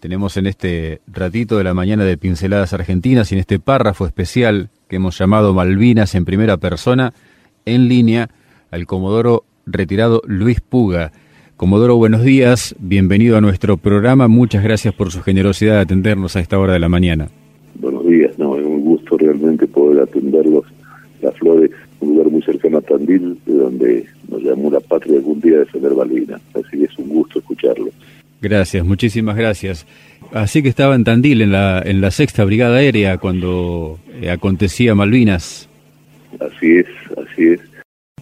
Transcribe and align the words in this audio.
Tenemos 0.00 0.38
en 0.38 0.46
este 0.46 1.02
ratito 1.12 1.58
de 1.58 1.64
la 1.64 1.74
mañana 1.74 2.04
de 2.04 2.16
Pinceladas 2.16 2.72
Argentinas 2.72 3.30
y 3.30 3.34
en 3.34 3.40
este 3.40 3.58
párrafo 3.58 4.06
especial 4.06 4.70
que 4.88 4.96
hemos 4.96 5.18
llamado 5.18 5.52
Malvinas 5.52 6.14
en 6.14 6.24
primera 6.24 6.56
persona, 6.56 7.12
en 7.66 7.86
línea 7.86 8.30
al 8.70 8.86
Comodoro 8.86 9.44
retirado 9.66 10.22
Luis 10.26 10.62
Puga. 10.62 11.12
Comodoro, 11.58 11.96
buenos 11.96 12.24
días, 12.24 12.74
bienvenido 12.78 13.36
a 13.36 13.42
nuestro 13.42 13.76
programa, 13.76 14.26
muchas 14.26 14.64
gracias 14.64 14.94
por 14.94 15.10
su 15.10 15.20
generosidad 15.20 15.74
de 15.74 15.80
atendernos 15.80 16.34
a 16.34 16.40
esta 16.40 16.58
hora 16.58 16.72
de 16.72 16.78
la 16.78 16.88
mañana. 16.88 17.28
Buenos 17.74 18.06
días, 18.06 18.38
no, 18.38 18.56
es 18.56 18.64
un 18.64 18.80
gusto 18.80 19.18
realmente 19.18 19.66
poder 19.66 20.00
atenderlos. 20.02 20.64
Las 21.20 21.36
Flores, 21.36 21.72
un 22.00 22.14
lugar 22.14 22.30
muy 22.30 22.40
cercano 22.40 22.78
a 22.78 22.80
Tandil, 22.80 23.38
de 23.44 23.54
donde 23.54 24.06
nos 24.30 24.42
llamó 24.42 24.70
la 24.70 24.80
patria 24.80 25.16
algún 25.16 25.42
día 25.42 25.52
de 25.52 25.58
defender 25.58 25.94
Malvinas, 25.94 26.40
así 26.54 26.78
que 26.78 26.84
es 26.84 26.98
un 26.98 27.10
gusto 27.10 27.40
escucharlo. 27.40 27.90
Gracias, 28.40 28.84
muchísimas 28.84 29.36
gracias. 29.36 29.86
Así 30.32 30.62
que 30.62 30.68
estaba 30.68 30.94
en 30.94 31.04
Tandil, 31.04 31.42
en 31.42 31.52
la, 31.52 31.82
en 31.84 32.00
la 32.00 32.10
sexta 32.10 32.44
brigada 32.44 32.78
aérea, 32.78 33.18
cuando 33.18 33.98
eh, 34.20 34.30
acontecía 34.30 34.94
Malvinas. 34.94 35.68
Así 36.38 36.78
es, 36.78 36.86
así 37.18 37.48
es. 37.48 37.60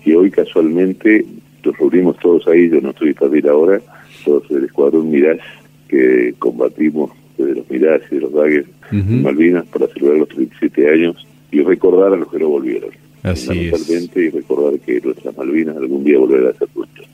Y 0.04 0.12
hoy 0.12 0.30
casualmente 0.30 1.24
nos 1.64 1.76
reunimos 1.78 2.18
todos 2.18 2.46
ahí, 2.48 2.68
yo 2.68 2.80
no 2.80 2.90
estoy 2.90 3.08
en 3.08 3.14
Tandil 3.14 3.48
ahora, 3.48 3.80
todos 4.24 4.48
del 4.48 4.64
escuadrón 4.64 5.10
Mirage, 5.10 5.40
que 5.88 6.34
combatimos 6.38 7.10
desde 7.36 7.54
los 7.54 7.70
Mirage 7.70 8.06
y 8.10 8.14
de 8.16 8.20
los 8.20 8.32
Daggers 8.32 8.68
en 8.90 9.22
Malvinas 9.22 9.66
para 9.66 9.86
celebrar 9.88 10.20
los 10.20 10.28
37 10.28 10.90
años 10.90 11.26
y 11.50 11.62
recordar 11.62 12.12
a 12.12 12.16
los 12.16 12.30
que 12.30 12.38
no 12.38 12.48
volvieron. 12.48 12.90
Así 13.22 13.68
es. 13.68 14.16
Y 14.16 14.30
recordar 14.30 14.78
que 14.80 15.00
nuestras 15.00 15.36
Malvinas 15.36 15.76
algún 15.76 16.04
día 16.04 16.18
volverán 16.18 16.48
a 16.48 16.58
ser 16.58 16.68
nuestras. 16.74 17.08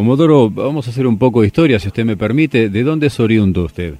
Comodoro, 0.00 0.48
vamos 0.48 0.86
a 0.86 0.90
hacer 0.92 1.06
un 1.06 1.18
poco 1.18 1.42
de 1.42 1.48
historia, 1.48 1.78
si 1.78 1.88
usted 1.88 2.06
me 2.06 2.16
permite. 2.16 2.70
¿De 2.70 2.82
dónde 2.82 3.08
es 3.08 3.20
oriundo 3.20 3.66
usted? 3.66 3.96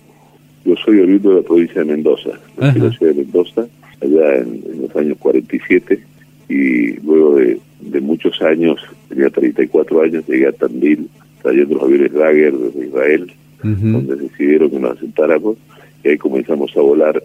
Yo 0.65 0.75
soy 0.83 0.99
oriundo 0.99 1.29
de 1.29 1.37
la 1.37 1.43
provincia 1.43 1.83
de 1.83 1.93
Mendoza, 1.93 2.31
de 2.57 2.79
la 2.79 2.91
ciudad 2.91 3.13
de 3.13 3.23
Mendoza, 3.23 3.67
allá 4.01 4.37
en, 4.39 4.63
los 4.81 4.97
años 4.97 5.19
47, 5.19 6.03
y 6.49 6.93
luego 7.01 7.35
de, 7.35 8.01
muchos 8.01 8.41
años, 8.41 8.81
tenía 9.11 9.29
34 9.29 10.01
años, 10.01 10.27
llegué 10.27 10.47
a 10.47 10.53
Tandil 10.53 11.07
trayendo 11.43 11.75
los 11.75 11.83
aviones 11.83 12.13
Dagger 12.15 12.57
desde 12.57 12.87
Israel, 12.87 13.33
donde 13.63 14.17
decidieron 14.17 14.71
que 14.71 14.79
nos 14.79 14.97
asentáramos, 14.97 15.59
y 16.03 16.09
ahí 16.09 16.17
comenzamos 16.17 16.75
a 16.79 16.81
volar 16.81 17.23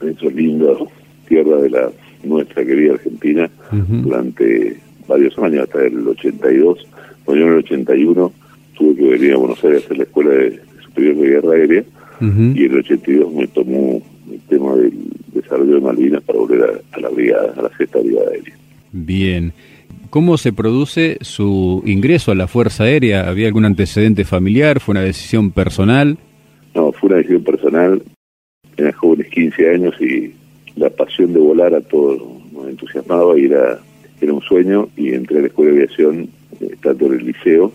en 0.00 0.08
esa 0.10 0.26
linda 0.26 0.68
tierra 1.26 1.56
de 1.56 1.70
la 1.70 1.90
nuestra 2.22 2.64
querida 2.64 2.92
Argentina 2.92 3.50
durante 3.72 4.76
varios 5.08 5.36
años, 5.36 5.64
hasta 5.64 5.84
el 5.84 6.06
82 6.06 6.93
bueno, 7.26 7.40
yo 7.40 7.46
en 7.46 7.52
el 7.52 7.58
81 7.58 8.32
tuve 8.74 8.96
que 8.96 9.08
venir 9.08 9.32
a 9.32 9.36
Buenos 9.36 9.64
Aires 9.64 9.82
a 9.82 9.84
hacer 9.84 9.98
la 9.98 10.04
Escuela 10.04 10.30
de 10.30 10.60
Superior 10.82 11.16
de 11.16 11.28
Guerra 11.28 11.52
Aérea 11.52 11.84
y 12.20 12.64
en 12.64 12.72
el 12.72 12.78
82 12.78 13.32
me 13.32 13.46
tomó 13.48 14.00
el 14.30 14.40
tema 14.48 14.74
del 14.76 14.92
desarrollo 15.32 15.74
de 15.74 15.80
Malvinas 15.80 16.22
para 16.22 16.38
volver 16.38 16.82
a, 16.92 17.00
la 17.00 17.08
brigada, 17.08 17.52
a 17.56 17.62
la 17.62 17.76
sexta 17.76 17.98
brigada 17.98 18.30
aérea. 18.30 18.56
Bien. 18.92 19.52
¿Cómo 20.10 20.38
se 20.38 20.52
produce 20.52 21.18
su 21.22 21.82
ingreso 21.84 22.30
a 22.30 22.36
la 22.36 22.46
Fuerza 22.46 22.84
Aérea? 22.84 23.28
¿Había 23.28 23.48
algún 23.48 23.64
antecedente 23.64 24.24
familiar? 24.24 24.78
¿Fue 24.80 24.92
una 24.92 25.02
decisión 25.02 25.50
personal? 25.50 26.18
No, 26.74 26.92
fue 26.92 27.08
una 27.08 27.16
decisión 27.16 27.42
personal. 27.42 28.02
Era 28.76 28.92
jóvenes 28.92 29.28
15 29.28 29.70
años 29.70 30.00
y 30.00 30.32
la 30.76 30.90
pasión 30.90 31.32
de 31.32 31.40
volar 31.40 31.74
a 31.74 31.80
todos 31.80 32.22
nos 32.52 32.68
entusiasmaba 32.68 33.38
y 33.38 33.46
era, 33.46 33.80
era 34.20 34.32
un 34.32 34.40
sueño 34.42 34.88
y 34.96 35.12
entré 35.14 35.38
a 35.38 35.40
la 35.42 35.46
Escuela 35.48 35.72
de 35.72 35.82
Aviación 35.82 36.28
tanto 36.82 37.06
en 37.06 37.12
el 37.14 37.26
liceo 37.26 37.72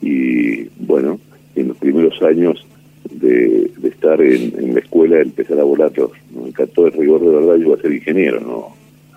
y 0.00 0.64
bueno, 0.80 1.18
en 1.54 1.68
los 1.68 1.76
primeros 1.76 2.20
años 2.22 2.64
de, 3.10 3.70
estar 3.84 4.20
en, 4.20 4.74
la 4.74 4.80
escuela, 4.80 5.20
empezar 5.20 5.58
a 5.58 5.64
volar, 5.64 5.92
me 6.34 6.48
encantó 6.48 6.86
el 6.86 6.92
rigor 6.92 7.20
de 7.20 7.28
verdad, 7.28 7.56
yo 7.56 7.66
iba 7.66 7.74
a 7.74 7.80
ser 7.80 7.92
ingeniero, 7.92 8.40
no, 8.40 8.76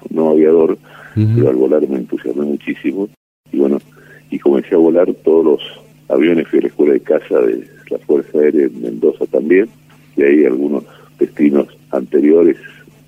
no 0.10 0.30
aviador, 0.30 0.78
pero 1.14 1.50
al 1.50 1.56
volar 1.56 1.88
me 1.88 1.98
entusiasmé 1.98 2.46
muchísimo 2.46 3.10
y 3.52 3.58
bueno, 3.58 3.80
y 4.30 4.40
comencé 4.40 4.76
a 4.76 4.80
volar 4.80 5.14
todos 5.24 5.46
los 5.46 5.62
aviones, 6.10 6.48
fui 6.48 6.60
a 6.60 6.62
la 6.64 6.68
escuela 6.70 6.94
de 6.94 7.00
casa 7.02 7.40
de 7.42 7.68
la 7.90 7.98
Fuerza 8.00 8.40
Aérea 8.40 8.66
en 8.66 8.82
Mendoza 8.82 9.26
también, 9.28 9.68
y 10.16 10.24
ahí 10.24 10.46
algunos 10.46 10.84
destinos 11.20 11.68
anteriores 11.92 12.58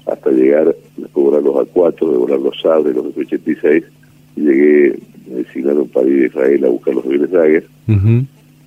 hasta 0.06 0.31
llegar 0.31 0.68
a 0.69 1.19
volar 1.19 1.41
los 1.41 1.56
A4, 1.56 2.12
de 2.12 2.18
volar 2.18 2.40
los 2.40 2.59
Sabre, 2.62 2.94
los 2.94 3.08
F-86, 3.08 3.84
y 4.35 4.41
llegué 4.41 5.00
me 5.28 5.35
designaron 5.38 5.88
para 5.88 6.07
ir 6.07 6.23
a 6.23 6.25
Israel 6.28 6.66
a 6.66 6.69
buscar 6.69 6.95
los 6.95 7.06
aviones 7.06 7.31
Dagger. 7.31 7.66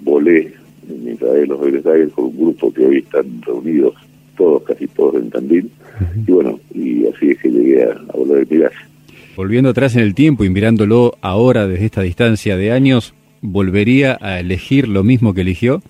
Volé 0.01 0.53
en 0.89 1.13
Israel 1.13 1.49
los 1.49 1.61
aviones 1.61 1.85
Dagger 1.85 2.11
con 2.11 2.25
un 2.27 2.37
grupo 2.37 2.73
que 2.73 2.85
hoy 2.85 2.99
están 2.99 3.43
reunidos, 3.43 3.95
todos, 4.37 4.63
casi 4.65 4.87
todos 4.89 5.17
en 5.17 5.31
Tandil. 5.31 5.71
Y 6.27 6.33
bueno, 6.33 6.61
y 6.75 7.07
así 7.07 7.31
es 7.31 7.39
que 7.39 7.51
llegué 7.51 7.85
a, 7.85 7.95
volar 8.15 8.39
el 8.39 8.49
Mirage. 8.49 8.77
Volviendo 9.37 9.71
atrás 9.71 9.97
en 9.97 10.03
el 10.03 10.15
tiempo 10.15 10.45
y 10.45 10.51
mirándolo 10.51 11.15
ahora 11.21 11.67
desde 11.67 11.87
esta 11.87 12.03
distancia 12.03 12.57
de 12.57 12.73
años, 12.73 13.15
¿volvería 13.43 14.19
a 14.21 14.41
elegir 14.41 14.89
lo 14.89 15.05
mismo 15.05 15.35
que 15.35 15.43
eligió? 15.43 15.83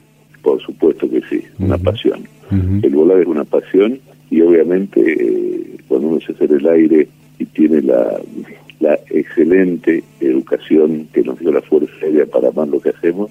Por 0.43 0.61
supuesto 0.63 1.09
que 1.09 1.21
sí, 1.29 1.43
una 1.59 1.79
pasión. 1.79 2.25
El 2.51 2.91
volar 2.91 3.21
es 3.21 3.27
una 3.27 3.45
pasión 3.45 3.99
y 4.31 4.41
obviamente 4.41 5.01
eh, 5.01 5.77
cuando 5.89 6.09
uno 6.09 6.21
se 6.21 6.33
hace 6.33 6.45
el 6.45 6.67
aire 6.67 7.09
y 7.39 7.45
tiene 7.47 7.83
la 7.83 8.21
la 8.81 8.99
excelente 9.11 10.03
educación 10.21 11.09
que 11.13 11.23
nos 11.23 11.39
dio 11.39 11.53
la 11.53 11.63
Fuerza 11.63 11.93
Aérea 12.03 12.27
para 12.27 12.49
amar 12.49 12.69
lo 12.69 12.81
que 12.81 12.91
hacemos. 12.91 13.31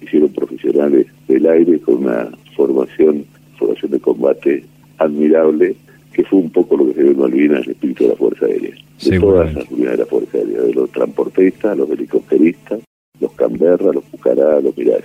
Hicieron 0.00 0.30
profesionales 0.30 1.06
del 1.28 1.46
aire 1.46 1.78
con 1.80 2.04
una 2.04 2.30
formación, 2.56 3.24
formación 3.58 3.90
de 3.92 4.00
combate 4.00 4.64
admirable, 4.98 5.76
que 6.12 6.24
fue 6.24 6.38
un 6.38 6.50
poco 6.50 6.76
lo 6.76 6.86
que 6.86 6.94
se 6.94 7.02
ve 7.02 7.10
en 7.10 7.18
Malvinas, 7.18 7.64
el 7.64 7.72
espíritu 7.72 8.04
de 8.04 8.10
la 8.10 8.16
Fuerza 8.16 8.46
Aérea. 8.46 8.74
De 9.04 9.20
todas 9.20 9.54
las 9.54 9.70
unidades 9.70 9.98
de 9.98 10.04
la 10.04 10.10
Fuerza 10.10 10.38
Aérea, 10.38 10.62
de 10.62 10.74
los 10.74 10.90
transportistas, 10.90 11.76
los 11.76 11.90
helicópteristas, 11.90 12.80
los 13.20 13.32
Canberra, 13.32 13.92
los 13.92 14.04
Pucará, 14.04 14.60
los 14.60 14.76
Mirás. 14.76 15.02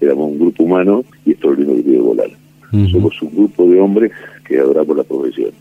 Éramos 0.00 0.32
un 0.32 0.38
grupo 0.38 0.64
humano 0.64 1.04
y 1.24 1.32
esto 1.32 1.52
es 1.52 1.58
lo 1.58 1.64
único 1.64 1.76
que 1.76 1.84
quiere 1.84 2.00
volar. 2.00 2.30
Somos 2.90 3.22
un 3.22 3.30
grupo 3.30 3.68
de 3.68 3.78
hombres 3.78 4.10
que 4.44 4.58
adoramos 4.58 4.96
la 4.96 5.04
profesión. 5.04 5.52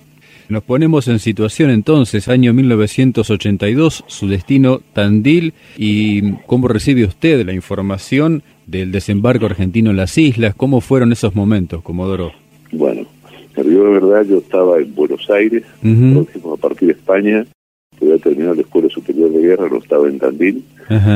Nos 0.50 0.64
ponemos 0.64 1.08
en 1.08 1.20
situación 1.20 1.70
entonces, 1.70 2.28
año 2.28 2.54
1982, 2.54 4.04
su 4.08 4.28
destino 4.28 4.82
Tandil 4.94 5.54
y 5.78 6.34
cómo 6.46 6.68
recibe 6.68 7.06
usted 7.06 7.46
la 7.46 7.54
información 7.54 8.44
del 8.68 8.92
desembarco 8.92 9.46
argentino 9.46 9.92
en 9.92 9.98
las 9.98 10.18
islas, 10.18 10.56
cómo 10.56 10.82
fueron 10.82 11.12
esos 11.12 11.36
momentos, 11.36 11.82
Comodoro. 11.82 12.34
Bueno, 12.72 13.06
de 13.56 13.64
verdad 13.64 14.26
yo 14.26 14.38
estaba 14.40 14.78
en 14.80 14.94
Buenos 14.94 15.30
Aires, 15.30 15.64
a 15.64 16.58
partir 16.58 16.88
de 16.88 16.94
España, 16.94 17.46
había 18.02 18.18
terminado 18.18 18.56
la 18.56 18.62
Escuela 18.62 18.90
Superior 18.90 19.32
de 19.32 19.42
Guerra, 19.42 19.70
no 19.70 19.78
estaba 19.78 20.08
en 20.08 20.20
Tandil, 20.20 20.64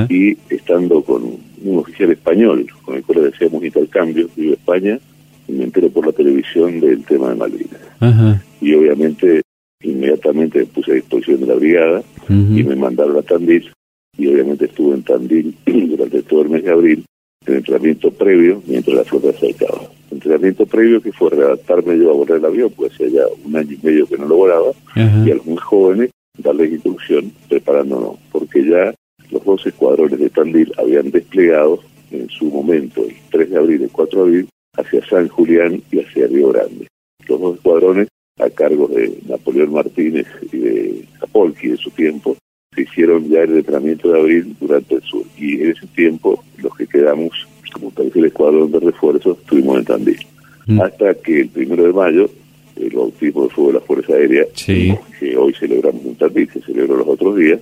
y 0.10 0.38
estando 0.50 1.02
con 1.02 1.24
un 1.64 1.78
oficial 1.78 2.12
español, 2.12 2.66
con 2.84 2.96
el 2.96 3.04
cual 3.04 3.32
decíamos 3.32 3.64
intercambio, 3.64 4.30
vivo 4.36 4.54
España, 4.54 5.00
y 5.48 5.52
me 5.52 5.64
entero 5.66 5.90
por 5.90 6.06
la 6.06 6.12
televisión 6.12 6.80
del 6.80 7.04
tema 7.04 7.30
de 7.30 7.36
Malvinas. 7.36 8.42
Y 8.62 8.74
obviamente 8.74 9.42
inmediatamente 9.82 10.60
me 10.60 10.66
puse 10.66 10.92
a 10.92 10.96
disposición 10.96 11.42
de 11.42 11.48
la 11.48 11.56
brigada 11.56 12.04
y 12.30 12.64
me 12.64 12.76
mandaron 12.76 13.18
a 13.18 13.22
Tandil 13.22 13.72
y 14.18 14.28
obviamente 14.28 14.66
estuve 14.66 14.96
en 14.96 15.04
Tandil 15.04 15.56
durante 15.66 16.24
todo 16.24 16.42
el 16.42 16.50
mes 16.50 16.64
de 16.64 16.72
abril 16.72 17.06
en 17.46 17.56
entrenamiento 17.56 18.12
previo 18.12 18.62
mientras 18.66 18.98
la 18.98 19.04
flota 19.04 19.32
se 19.32 19.52
acercaba. 19.52 19.82
Entrenamiento 20.12 20.66
previo 20.66 21.02
que 21.02 21.12
fue 21.12 21.30
redactarme 21.30 21.98
yo 21.98 22.10
a 22.10 22.14
volar 22.14 22.38
el 22.38 22.46
avión, 22.46 22.72
pues 22.76 22.94
hacía 22.94 23.08
ya 23.08 23.22
un 23.46 23.56
año 23.56 23.72
y 23.72 23.86
medio 23.86 24.08
que 24.08 24.18
no 24.18 24.28
lo 24.28 24.36
volaba, 24.38 24.72
y 24.96 25.32
a 25.32 25.36
los 25.36 25.46
muy 25.46 25.58
jóvenes 25.58 26.12
darles 26.38 26.72
instrucción 26.72 27.32
preparándonos, 27.48 28.18
porque 28.32 28.66
ya 28.66 28.94
los 29.32 29.44
dos 29.46 29.66
escuadrones 29.66 30.20
de 30.20 30.30
Tandil 30.30 30.74
habían 30.78 31.12
desplegado 31.12 31.80
en 32.12 32.30
su 32.30 32.46
momento, 32.46 33.06
el 33.06 33.16
3 33.32 33.50
de 33.50 33.58
abril 33.58 33.82
y 33.82 33.84
el 33.86 33.92
4 33.92 34.24
de 34.24 34.30
abril, 34.30 34.50
hacia 34.78 35.06
San 35.08 35.28
Julián 35.28 35.82
y 35.92 36.00
hacia 36.00 36.28
Río 36.28 36.50
Grande. 36.50 36.88
Los 37.28 37.40
dos 37.40 37.56
escuadrones, 37.56 38.08
a 38.40 38.50
cargo 38.50 38.88
de 38.88 39.20
Napoleón 39.28 39.74
Martínez 39.74 40.28
y 40.52 40.58
de 40.58 41.06
Zapolki 41.20 41.70
de 41.70 41.78
su 41.78 41.90
tiempo, 41.92 42.36
se 42.74 42.84
hicieron 42.84 43.28
ya 43.28 43.42
el 43.42 43.58
entrenamiento 43.58 44.12
de 44.12 44.20
abril 44.20 44.56
durante 44.60 44.96
el 44.96 45.02
sur. 45.02 45.24
Y 45.38 45.62
en 45.62 45.72
ese 45.72 45.88
tiempo, 45.88 46.44
los 46.58 46.76
que 46.76 46.88
quedamos 46.88 47.32
como 47.74 47.92
el 47.98 48.26
escuadrón 48.26 48.72
de 48.72 48.80
refuerzo, 48.80 49.34
estuvimos 49.34 49.80
en 49.80 49.86
Tandil. 49.86 50.28
Mm. 50.68 50.82
Hasta 50.82 51.14
que 51.16 51.42
el 51.42 51.50
primero 51.50 51.84
de 51.84 51.94
mayo, 51.94 52.30
el 52.76 52.90
bautismo 52.92 53.44
de 53.44 53.50
fuego 53.50 53.72
de 53.72 53.80
la 53.80 53.86
Fuerza 53.86 54.14
Aérea, 54.14 54.46
que 54.56 55.38
hoy 55.38 55.54
celebramos 55.54 56.06
en 56.06 56.16
Tandil, 56.16 56.50
se 56.52 56.62
celebró 56.62 56.98
los 56.98 57.08
otros 57.08 57.36
días, 57.36 57.60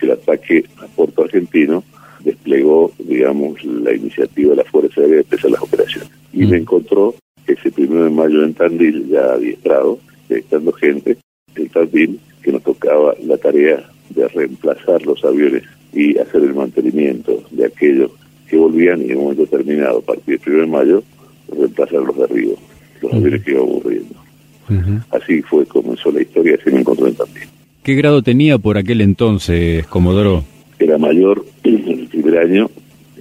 el 0.00 0.10
ataque 0.10 0.64
a 0.78 0.86
Puerto 0.86 1.24
Argentino 1.24 1.84
desplegó, 2.20 2.90
digamos, 2.98 3.62
la 3.64 3.92
iniciativa 3.92 4.50
de 4.50 4.56
la 4.56 4.64
Fuerza 4.64 5.00
Aérea 5.00 5.16
de 5.16 5.22
empezar 5.22 5.50
las 5.50 5.62
operaciones. 5.62 6.10
Y 6.32 6.46
me 6.46 6.58
encontró 6.58 7.14
ese 7.46 7.70
primero 7.70 8.04
de 8.04 8.10
mayo 8.10 8.44
en 8.44 8.54
Tandil, 8.54 9.08
ya 9.08 9.32
adiestrado, 9.32 9.98
estando 10.28 10.72
gente 10.72 11.16
en 11.54 11.68
Tandil, 11.68 12.20
que 12.42 12.52
nos 12.52 12.62
tocaba 12.62 13.14
la 13.24 13.36
tarea 13.38 13.88
de 14.10 14.28
reemplazar 14.28 15.04
los 15.04 15.24
aviones 15.24 15.62
y 15.92 16.16
hacer 16.18 16.42
el 16.42 16.54
mantenimiento 16.54 17.42
de 17.50 17.66
aquellos 17.66 18.10
que 18.48 18.56
volvían 18.56 19.02
y 19.02 19.10
en 19.10 19.18
un 19.18 19.24
momento 19.24 19.46
terminado, 19.46 19.98
a 19.98 20.02
partir 20.02 20.24
del 20.26 20.38
primero 20.38 20.62
de 20.62 20.70
mayo, 20.70 21.02
reemplazar 21.48 22.00
los 22.00 22.16
derribos, 22.16 22.58
los 23.00 23.12
aviones 23.12 23.42
que 23.42 23.50
iban 23.52 23.62
ocurriendo. 23.62 24.14
Así 25.10 25.42
fue, 25.42 25.64
comenzó 25.66 26.10
la 26.10 26.22
historia, 26.22 26.56
así 26.60 26.70
me 26.70 26.80
encontré 26.80 27.08
en 27.08 27.14
Tandil. 27.14 27.48
¿Qué 27.82 27.94
grado 27.94 28.22
tenía 28.22 28.58
por 28.58 28.78
aquel 28.78 29.00
entonces, 29.00 29.86
Comodoro? 29.86 30.44
Era 30.78 30.98
mayor 30.98 31.44
en 31.64 32.00
el 32.00 32.08
primer 32.08 32.38
año, 32.38 32.70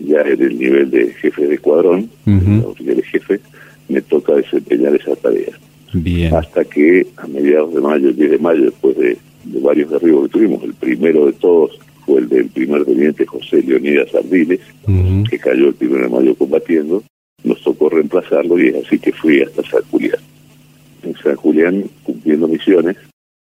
ya 0.01 0.21
en 0.21 0.41
el 0.41 0.57
nivel 0.57 0.89
de 0.89 1.13
jefe 1.13 1.47
de 1.47 1.55
escuadrón, 1.55 2.09
de 2.25 3.03
jefe, 3.03 3.39
me 3.87 4.01
toca 4.01 4.33
desempeñar 4.33 4.95
esa 4.95 5.15
tarea. 5.15 5.57
Bien. 5.93 6.33
Hasta 6.35 6.65
que 6.65 7.07
a 7.17 7.27
mediados 7.27 7.73
de 7.73 7.81
mayo, 7.81 8.09
el 8.09 8.15
10 8.15 8.31
de 8.31 8.37
mayo, 8.39 8.65
después 8.65 8.97
de, 8.97 9.17
varios 9.61 9.89
derribos 9.89 10.27
que 10.27 10.33
tuvimos, 10.33 10.63
el 10.63 10.73
primero 10.73 11.25
de 11.27 11.33
todos 11.33 11.79
fue 12.05 12.19
el 12.19 12.29
del 12.29 12.49
primer 12.49 12.83
teniente 12.85 13.25
José 13.25 13.61
Leonidas 13.61 14.13
Ardiles, 14.13 14.59
que 15.29 15.39
cayó 15.39 15.67
el 15.67 15.73
primero 15.75 16.03
de 16.03 16.09
mayo 16.09 16.35
combatiendo, 16.35 17.03
nos 17.43 17.61
tocó 17.61 17.89
reemplazarlo 17.89 18.59
y 18.59 18.69
es 18.69 18.85
así 18.85 18.99
que 18.99 19.11
fui 19.11 19.41
hasta 19.41 19.63
San 19.63 19.83
Julián. 19.89 20.19
En 21.03 21.15
San 21.17 21.35
Julián, 21.35 21.83
cumpliendo 22.03 22.47
misiones, 22.47 22.97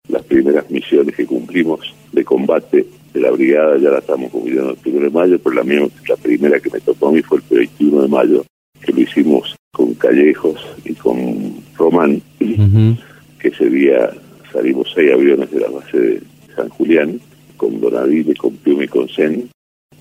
las 0.09 0.23
primeras 0.25 0.71
misiones 0.71 1.15
que 1.15 1.27
cumplimos 1.27 1.95
de 2.13 2.25
combate 2.25 2.87
de 3.13 3.21
la 3.21 3.31
brigada 3.31 3.79
ya 3.79 3.91
la 3.91 3.99
estamos 3.99 4.31
cumpliendo 4.31 4.71
el 4.71 4.77
primero 4.77 5.05
de 5.05 5.11
mayo, 5.11 5.39
pero 5.39 5.57
la, 5.57 5.65
mía, 5.65 5.87
la 6.09 6.17
primera 6.17 6.61
que 6.61 6.71
me 6.71 6.81
tocó 6.81 7.09
a 7.09 7.13
mí 7.13 7.23
fue 7.23 7.39
el 7.39 7.45
21 7.51 8.03
de 8.03 8.09
mayo, 8.09 8.45
que 8.81 8.93
lo 8.93 9.01
hicimos 9.01 9.57
con 9.81 9.95
Callejos 9.95 10.61
y 10.85 10.93
con 10.93 11.55
Román, 11.79 12.21
que 12.39 13.49
ese 13.49 13.71
día 13.71 14.11
salimos 14.53 14.93
seis 14.95 15.11
aviones 15.11 15.51
de 15.51 15.61
la 15.61 15.71
base 15.71 15.99
de 15.99 16.23
San 16.55 16.69
Julián, 16.69 17.19
con 17.57 17.81
Donadile, 17.81 18.35
con 18.35 18.55
Pium 18.57 18.83
y 18.83 18.89
con 18.89 19.09
Sen, 19.09 19.49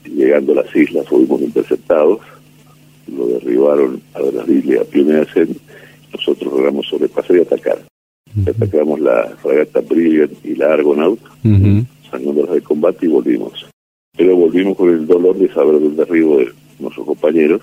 llegando 0.03 0.51
a 0.51 0.63
las 0.63 0.75
islas 0.75 1.07
fuimos 1.07 1.39
interceptados, 1.41 2.19
lo 3.07 3.27
derribaron 3.27 4.01
a 4.15 4.19
Donadile, 4.19 4.81
a 4.81 4.83
Pium 4.83 5.11
y 5.11 5.13
a 5.13 5.25
Sen, 5.33 5.55
nosotros 6.11 6.51
logramos 6.51 6.85
sobrepasar 6.87 7.37
y 7.37 7.39
atacar. 7.39 7.77
Atacamos 8.47 8.99
la 8.99 9.33
fragata 9.41 9.79
Brilliant 9.79 10.45
y 10.45 10.55
la 10.55 10.73
Argonaut, 10.73 11.21
saliendo 12.11 12.45
de 12.47 12.61
combate 12.61 13.05
y 13.05 13.09
volvimos. 13.09 13.65
Pero 14.17 14.35
volvimos 14.35 14.75
con 14.75 14.89
el 14.89 15.07
dolor 15.07 15.37
de 15.37 15.47
saber 15.53 15.79
del 15.79 15.95
derribo 15.95 16.39
de 16.39 16.51
nuestros 16.79 17.05
compañeros, 17.05 17.61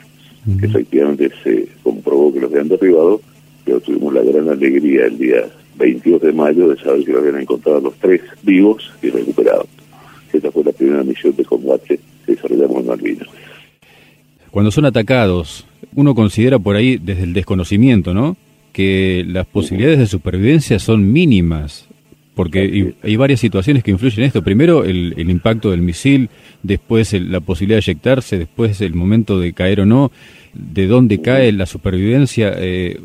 que 0.58 0.66
efectivamente 0.66 1.30
se 1.42 1.68
comprobó 1.82 2.32
que 2.32 2.40
los 2.40 2.50
habían 2.50 2.68
derribado, 2.68 3.20
pero 3.64 3.80
tuvimos 3.80 4.14
la 4.14 4.22
gran 4.22 4.48
alegría 4.48 5.06
el 5.06 5.18
día 5.18 5.44
22 5.76 6.22
de 6.22 6.32
mayo 6.32 6.68
de 6.68 6.76
saber 6.80 7.04
que 7.04 7.12
lo 7.12 7.18
habían 7.18 7.40
encontrado 7.40 7.80
los 7.80 7.94
tres 7.96 8.22
vivos 8.42 8.92
y 9.02 9.10
recuperados. 9.10 9.66
Esta 10.32 10.50
fue 10.50 10.64
la 10.64 10.72
primera 10.72 11.02
misión 11.02 11.34
de 11.36 11.44
combate 11.44 12.00
que 12.24 12.32
desarrollamos 12.32 12.80
en 12.80 12.86
Malvinas. 12.86 13.28
Cuando 14.50 14.70
son 14.70 14.84
atacados, 14.84 15.66
uno 15.94 16.14
considera 16.14 16.58
por 16.58 16.76
ahí 16.76 16.96
desde 16.96 17.24
el 17.24 17.32
desconocimiento, 17.32 18.14
¿no? 18.14 18.36
Que 18.72 19.24
las 19.26 19.46
posibilidades 19.46 19.98
de 19.98 20.06
supervivencia 20.06 20.78
son 20.78 21.12
mínimas 21.12 21.88
porque 22.36 22.94
hay 23.02 23.16
varias 23.16 23.40
situaciones 23.40 23.82
que 23.82 23.90
influyen 23.90 24.20
en 24.20 24.26
esto. 24.26 24.42
Primero, 24.42 24.84
el, 24.84 25.18
impacto 25.18 25.70
del 25.70 25.80
misil, 25.80 26.28
después 26.62 27.14
la 27.14 27.40
posibilidad 27.40 27.78
de 27.78 27.90
eyectarse, 27.90 28.38
después 28.38 28.78
el 28.82 28.92
momento 28.92 29.40
de 29.40 29.54
caer 29.54 29.80
o 29.80 29.86
no, 29.86 30.12
de 30.52 30.86
dónde 30.86 31.22
cae 31.22 31.50
la 31.52 31.64
supervivencia. 31.64 32.52
Eh, 32.58 33.00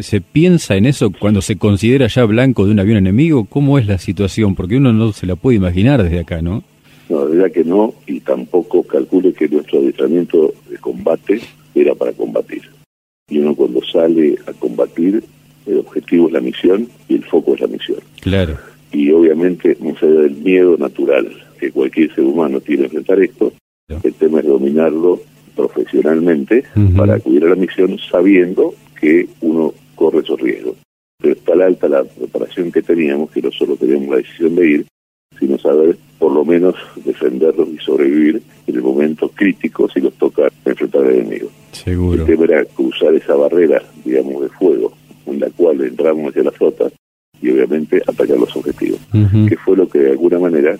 ¿Se 0.00 0.20
piensa 0.20 0.76
en 0.76 0.84
eso 0.84 1.10
cuando 1.10 1.40
se 1.40 1.56
considera 1.56 2.06
ya 2.08 2.26
blanco 2.26 2.66
de 2.66 2.72
un 2.72 2.80
avión 2.80 2.98
enemigo? 2.98 3.46
¿Cómo 3.46 3.78
es 3.78 3.86
la 3.86 3.96
situación? 3.96 4.54
Porque 4.54 4.76
uno 4.76 4.92
no 4.92 5.10
se 5.14 5.24
la 5.24 5.36
puede 5.36 5.56
imaginar 5.56 6.02
desde 6.02 6.20
acá, 6.20 6.42
¿no? 6.42 6.62
No, 7.08 7.24
de 7.24 7.36
verdad 7.36 7.52
que 7.52 7.64
no, 7.64 7.94
y 8.06 8.20
tampoco 8.20 8.82
calcule 8.82 9.32
que 9.32 9.48
nuestro 9.48 9.78
adiestramiento 9.78 10.52
de 10.68 10.76
combate 10.76 11.40
era 11.74 11.94
para 11.94 12.12
combatir. 12.12 12.60
Y 13.30 13.38
uno 13.38 13.54
cuando 13.54 13.80
sale 13.90 14.36
a 14.46 14.52
combatir 14.52 15.24
el 15.66 15.78
objetivo 15.78 16.28
es 16.28 16.32
la 16.32 16.40
misión 16.40 16.88
y 17.08 17.14
el 17.14 17.24
foco 17.24 17.54
es 17.54 17.60
la 17.60 17.66
misión. 17.66 17.98
Claro. 18.20 18.56
Y 18.92 19.10
obviamente, 19.10 19.76
más 19.80 20.02
allá 20.02 20.20
del 20.22 20.36
miedo 20.36 20.76
natural 20.76 21.28
que 21.58 21.70
cualquier 21.70 22.14
ser 22.14 22.24
humano 22.24 22.60
tiene 22.60 22.82
a 22.82 22.86
enfrentar 22.86 23.20
esto, 23.20 23.52
el 23.88 24.14
tema 24.14 24.40
es 24.40 24.46
dominarlo 24.46 25.20
profesionalmente 25.54 26.64
para 26.96 27.14
acudir 27.14 27.44
a 27.44 27.50
la 27.50 27.56
misión 27.56 27.98
sabiendo 27.98 28.74
que 29.00 29.28
uno 29.40 29.72
corre 29.94 30.20
esos 30.20 30.40
riesgos. 30.40 30.76
Pero 31.18 31.34
está 31.34 31.52
alta 31.52 31.88
la 31.88 32.04
preparación 32.04 32.70
que 32.70 32.82
teníamos, 32.82 33.30
que 33.30 33.42
no 33.42 33.50
solo 33.50 33.76
teníamos 33.76 34.08
la 34.08 34.16
decisión 34.16 34.54
de 34.54 34.70
ir, 34.70 34.86
sino 35.38 35.58
saber 35.58 35.96
por 36.18 36.32
lo 36.32 36.44
menos 36.44 36.74
defenderlos 37.04 37.68
y 37.68 37.78
sobrevivir 37.78 38.42
en 38.66 38.74
el 38.74 38.82
momento 38.82 39.28
crítico 39.28 39.88
si 39.88 40.00
los 40.00 40.14
toca 40.14 40.48
enfrentar 40.64 41.02
al 41.02 41.14
enemigo. 41.14 41.48
Seguro. 41.72 42.20
El 42.20 42.26
tema 42.26 42.44
era 42.44 42.64
cruzar 42.64 43.14
esa 43.14 43.34
barrera, 43.34 43.82
digamos, 44.04 44.42
de 44.42 44.48
fuego 44.50 44.92
en 45.26 45.40
la 45.40 45.50
cual 45.50 45.80
entramos 45.82 46.30
hacia 46.30 46.42
la 46.44 46.52
flota 46.52 46.90
y 47.40 47.50
obviamente 47.50 48.02
atacar 48.06 48.38
los 48.38 48.54
objetivos, 48.56 49.00
que 49.48 49.56
fue 49.56 49.76
lo 49.76 49.88
que 49.88 49.98
de 49.98 50.10
alguna 50.10 50.38
manera 50.38 50.78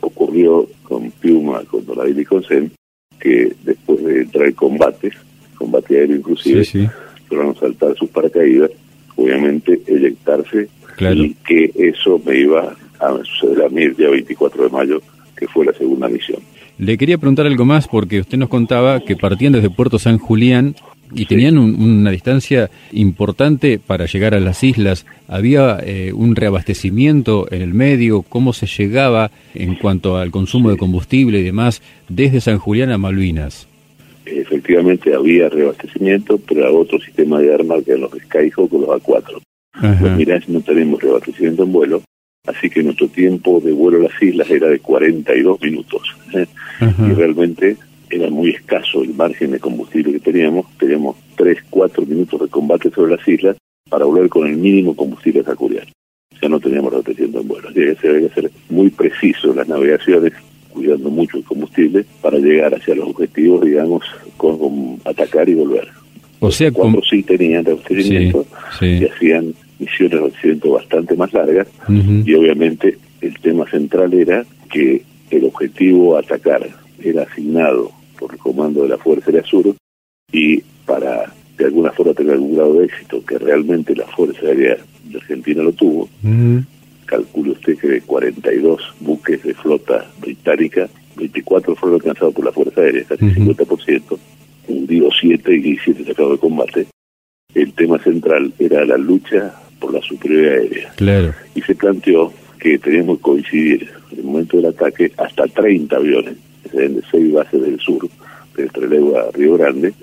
ocurrió 0.00 0.66
con 0.82 1.10
Piuma, 1.10 1.62
con 1.64 1.84
Donadil 1.84 2.20
y 2.20 2.24
con 2.24 2.42
Sen, 2.44 2.72
que 3.20 3.54
después 3.64 4.02
de 4.04 4.22
entrar 4.22 4.46
en 4.46 4.54
combates, 4.54 5.14
combate 5.56 5.98
aéreo 5.98 6.16
inclusive, 6.16 6.64
sí, 6.64 6.86
a 6.86 7.60
saltar 7.60 7.94
sus 7.96 8.08
paracaídas, 8.10 8.70
obviamente 9.16 9.80
eyectarse 9.86 10.68
y 11.00 11.34
que 11.34 11.70
eso 11.76 12.20
me 12.24 12.40
iba 12.40 12.74
a 13.00 13.18
suceder 13.24 13.66
a 13.66 13.68
mí 13.68 13.82
el 13.82 13.94
día 13.94 14.08
24 14.08 14.64
de 14.64 14.70
mayo, 14.70 15.02
que 15.36 15.46
fue 15.46 15.64
la 15.64 15.72
segunda 15.72 16.08
misión. 16.08 16.40
Le 16.78 16.96
quería 16.96 17.18
preguntar 17.18 17.46
algo 17.46 17.64
más 17.64 17.88
porque 17.88 18.20
usted 18.20 18.38
nos 18.38 18.48
contaba 18.48 19.00
que 19.00 19.16
partían 19.16 19.52
desde 19.52 19.70
Puerto 19.70 19.98
San 19.98 20.18
Julián 20.18 20.76
y 21.14 21.26
tenían 21.26 21.58
una 21.58 22.10
distancia 22.10 22.70
importante 22.92 23.78
para 23.78 24.06
llegar 24.06 24.34
a 24.34 24.40
las 24.40 24.62
islas. 24.64 25.06
¿Había 25.26 25.78
eh, 25.82 26.12
un 26.12 26.36
reabastecimiento 26.36 27.50
en 27.50 27.62
el 27.62 27.74
medio? 27.74 28.22
¿Cómo 28.22 28.52
se 28.52 28.66
llegaba 28.66 29.30
en 29.54 29.74
cuanto 29.74 30.16
al 30.16 30.30
consumo 30.30 30.70
de 30.70 30.76
combustible 30.76 31.40
y 31.40 31.44
demás 31.44 31.82
desde 32.08 32.40
San 32.40 32.58
Julián 32.58 32.90
a 32.90 32.98
Malvinas? 32.98 33.68
Efectivamente 34.26 35.14
había 35.14 35.48
reabastecimiento, 35.48 36.38
pero 36.46 36.66
a 36.66 36.70
otro 36.70 36.98
sistema 36.98 37.40
de 37.40 37.54
armas 37.54 37.82
que 37.84 37.96
los 37.96 38.10
Skyhawk 38.12 38.72
o 38.72 38.78
los 38.78 39.02
A4. 39.02 39.40
Los 39.80 40.16
Mirage 40.16 40.50
no 40.52 40.60
tenemos 40.60 41.00
reabastecimiento 41.00 41.62
en 41.62 41.72
vuelo, 41.72 42.02
así 42.46 42.68
que 42.68 42.82
nuestro 42.82 43.08
tiempo 43.08 43.60
de 43.60 43.72
vuelo 43.72 43.98
a 43.98 44.10
las 44.10 44.22
islas 44.22 44.50
era 44.50 44.68
de 44.68 44.80
42 44.80 45.60
minutos. 45.62 46.02
Y 46.80 47.12
realmente 47.12 47.76
era 48.10 48.30
muy 48.30 48.50
escaso 48.50 49.02
el 49.02 49.14
margen 49.14 49.52
de 49.52 49.60
combustible 49.60 50.12
que 50.12 50.20
teníamos, 50.20 50.66
teníamos 50.78 51.16
3, 51.36 51.58
4 51.70 52.06
minutos 52.06 52.40
de 52.40 52.48
combate 52.48 52.90
sobre 52.90 53.16
las 53.16 53.28
islas 53.28 53.56
para 53.88 54.04
volver 54.04 54.28
con 54.28 54.46
el 54.46 54.56
mínimo 54.56 54.94
combustible 54.94 55.40
a 55.40 55.54
Ya 56.40 56.48
no 56.48 56.60
teníamos 56.60 56.90
reabastecimiento 56.90 57.40
en 57.40 57.48
vuelo, 57.48 57.68
así 57.68 57.80
que 57.80 58.30
ser 58.34 58.50
muy 58.68 58.90
preciso 58.90 59.54
las 59.54 59.68
navegaciones, 59.68 60.32
cuidando 60.70 61.10
mucho 61.10 61.38
el 61.38 61.44
combustible 61.44 62.04
para 62.20 62.38
llegar 62.38 62.74
hacia 62.74 62.94
los 62.94 63.08
objetivos, 63.08 63.64
digamos, 63.64 64.04
con, 64.36 65.00
atacar 65.04 65.48
y 65.48 65.54
volver. 65.54 65.88
O 66.40 66.50
sea, 66.50 66.70
cuando 66.70 67.02
sí 67.02 67.22
tenían 67.22 67.64
reabastecimiento 67.64 68.46
y 68.80 69.04
hacían 69.04 69.54
misiones 69.78 70.12
de 70.12 70.18
abastecimiento 70.18 70.70
bastante 70.72 71.16
más 71.16 71.32
largas 71.32 71.66
y 71.88 72.34
obviamente 72.34 72.96
el 73.20 73.38
tema 73.40 73.68
central 73.68 74.14
era 74.14 74.44
que 74.70 75.02
el 75.30 75.44
objetivo 75.44 76.16
a 76.16 76.20
atacar 76.20 76.68
era 77.02 77.22
asignado 77.22 77.97
por 78.18 78.32
el 78.32 78.38
comando 78.38 78.82
de 78.82 78.88
la 78.88 78.98
Fuerza 78.98 79.26
Aérea 79.26 79.44
Sur 79.44 79.74
y 80.32 80.60
para 80.84 81.32
de 81.56 81.64
alguna 81.64 81.90
forma 81.90 82.14
tener 82.14 82.34
algún 82.34 82.54
grado 82.54 82.74
de 82.74 82.86
éxito, 82.86 83.24
que 83.24 83.38
realmente 83.38 83.94
la 83.94 84.06
Fuerza 84.06 84.46
Aérea 84.46 84.76
de 85.04 85.18
Argentina 85.18 85.62
lo 85.62 85.72
tuvo, 85.72 86.08
calcule 87.04 87.50
usted 87.50 87.76
que 87.76 87.88
de 87.88 88.00
42 88.02 88.80
buques 89.00 89.42
de 89.42 89.54
flota 89.54 90.06
británica, 90.20 90.88
24 91.16 91.74
fueron 91.74 91.96
alcanzados 91.96 92.34
por 92.34 92.44
la 92.44 92.52
Fuerza 92.52 92.80
Aérea, 92.80 93.04
casi 93.04 93.24
uh 93.24 93.30
50%, 93.30 94.18
hundidos 94.68 95.14
7 95.20 95.52
y 95.52 95.60
17 95.60 96.04
sacados 96.04 96.32
de 96.32 96.38
combate. 96.38 96.86
El 97.54 97.72
tema 97.72 97.98
central 97.98 98.52
era 98.58 98.84
la 98.84 98.96
lucha 98.96 99.52
por 99.80 99.92
la 99.92 100.00
superioridad 100.02 100.58
aérea. 100.58 100.92
Claro. 100.96 101.34
Y 101.54 101.62
se 101.62 101.74
planteó 101.74 102.32
que 102.60 102.78
teníamos 102.78 103.16
que 103.18 103.22
coincidir 103.22 103.90
en 104.12 104.18
el 104.18 104.24
momento 104.24 104.58
del 104.58 104.66
ataque 104.66 105.10
hasta 105.16 105.46
30 105.46 105.96
aviones 105.96 106.34
de 106.72 107.02
seis 107.10 107.32
bases 107.32 107.60
del 107.60 107.78
sur, 107.80 108.08
del 108.56 108.70
Trelew 108.70 109.16
a 109.16 109.30
Río 109.32 109.56
Grande, 109.56 109.94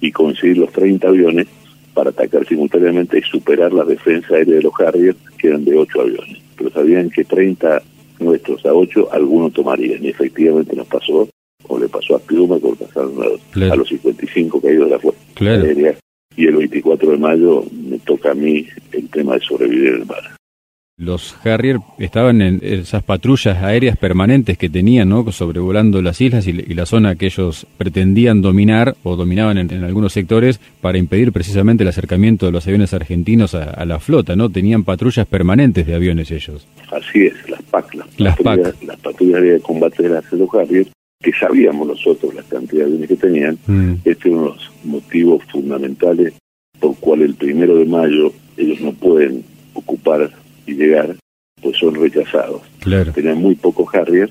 y 0.00 0.12
coincidir 0.12 0.58
los 0.58 0.72
30 0.72 1.08
aviones 1.08 1.46
para 1.94 2.10
atacar 2.10 2.46
simultáneamente 2.46 3.18
y 3.18 3.22
superar 3.22 3.72
la 3.72 3.84
defensa 3.84 4.34
aérea 4.34 4.56
de 4.56 4.62
los 4.62 4.72
Harriers, 4.80 5.18
que 5.38 5.48
eran 5.48 5.64
de 5.64 5.76
8 5.76 6.00
aviones. 6.00 6.38
Pero 6.56 6.70
sabían 6.70 7.10
que 7.10 7.24
30 7.24 7.82
nuestros 8.20 8.64
a 8.64 8.72
8, 8.72 9.08
algunos 9.12 9.52
tomarían, 9.52 10.04
y 10.04 10.08
efectivamente 10.08 10.74
nos 10.76 10.86
pasó, 10.86 11.28
o 11.68 11.78
le 11.78 11.88
pasó 11.88 12.16
a 12.16 12.18
Pluma, 12.18 12.58
por 12.58 12.76
pasaron 12.76 13.14
a, 13.22 13.76
los 13.76 13.88
55 13.88 14.60
caídos 14.60 14.86
de 14.86 14.90
la 14.90 14.98
Fuerza 14.98 15.20
Aérea, 15.40 15.94
y 16.36 16.46
el 16.46 16.56
24 16.56 17.10
de 17.10 17.18
mayo 17.18 17.64
me 17.72 17.98
toca 17.98 18.30
a 18.30 18.34
mí 18.34 18.66
el 18.92 19.08
tema 19.10 19.34
de 19.34 19.40
sobrevivir 19.40 19.88
en 19.88 19.94
el 19.94 20.06
mar. 20.06 20.22
Los 20.98 21.34
Harrier 21.44 21.78
estaban 21.98 22.42
en 22.42 22.60
esas 22.62 23.02
patrullas 23.02 23.62
aéreas 23.62 23.96
permanentes 23.96 24.58
que 24.58 24.68
tenían, 24.68 25.08
¿no? 25.08 25.30
sobrevolando 25.32 26.02
las 26.02 26.20
islas 26.20 26.46
y, 26.46 26.52
la 26.52 26.86
zona 26.86 27.16
que 27.16 27.26
ellos 27.26 27.66
pretendían 27.78 28.42
dominar 28.42 28.94
o 29.02 29.16
dominaban 29.16 29.58
en, 29.58 29.84
algunos 29.84 30.12
sectores 30.12 30.60
para 30.80 30.98
impedir 30.98 31.32
precisamente 31.32 31.82
el 31.82 31.88
acercamiento 31.88 32.46
de 32.46 32.52
los 32.52 32.66
aviones 32.66 32.92
argentinos 32.92 33.54
a, 33.54 33.84
la 33.86 33.98
flota, 34.00 34.36
¿no? 34.36 34.50
Tenían 34.50 34.84
patrullas 34.84 35.26
permanentes 35.26 35.86
de 35.86 35.94
aviones 35.94 36.30
ellos. 36.30 36.66
Así 36.90 37.26
es, 37.26 37.48
las 37.48 37.62
PAC, 37.62 37.94
las, 37.94 38.36
patrullas, 38.36 38.82
Las 38.84 38.96
patrullas 38.98 39.42
de 39.42 39.60
combate 39.60 40.02
de 40.02 40.08
las 40.10 40.32
los 40.32 40.54
Harrier, 40.54 40.86
que 41.20 41.32
sabíamos 41.32 41.88
nosotros 41.88 42.34
la 42.34 42.42
cantidad 42.42 42.80
de 42.80 42.86
aviones 42.86 43.08
que 43.08 43.16
tenían, 43.16 43.58
mm. 43.66 43.92
este 44.04 44.28
es 44.28 44.34
uno 44.34 44.42
de 44.42 44.48
los 44.50 44.70
motivos 44.84 45.42
fundamentales 45.50 46.34
por 46.78 46.96
cual 46.96 47.22
el 47.22 47.34
primero 47.34 47.76
de 47.76 47.86
mayo 47.86 48.32
ellos 48.56 48.80
no 48.80 48.92
pueden 48.92 49.44
ocupar 49.74 50.30
y 50.66 50.74
llegar, 50.74 51.16
pues 51.60 51.76
son 51.78 51.94
rechazados. 51.94 52.62
Claro. 52.80 53.12
Tenían 53.12 53.38
muy 53.38 53.54
pocos 53.54 53.94
Harrier, 53.94 54.30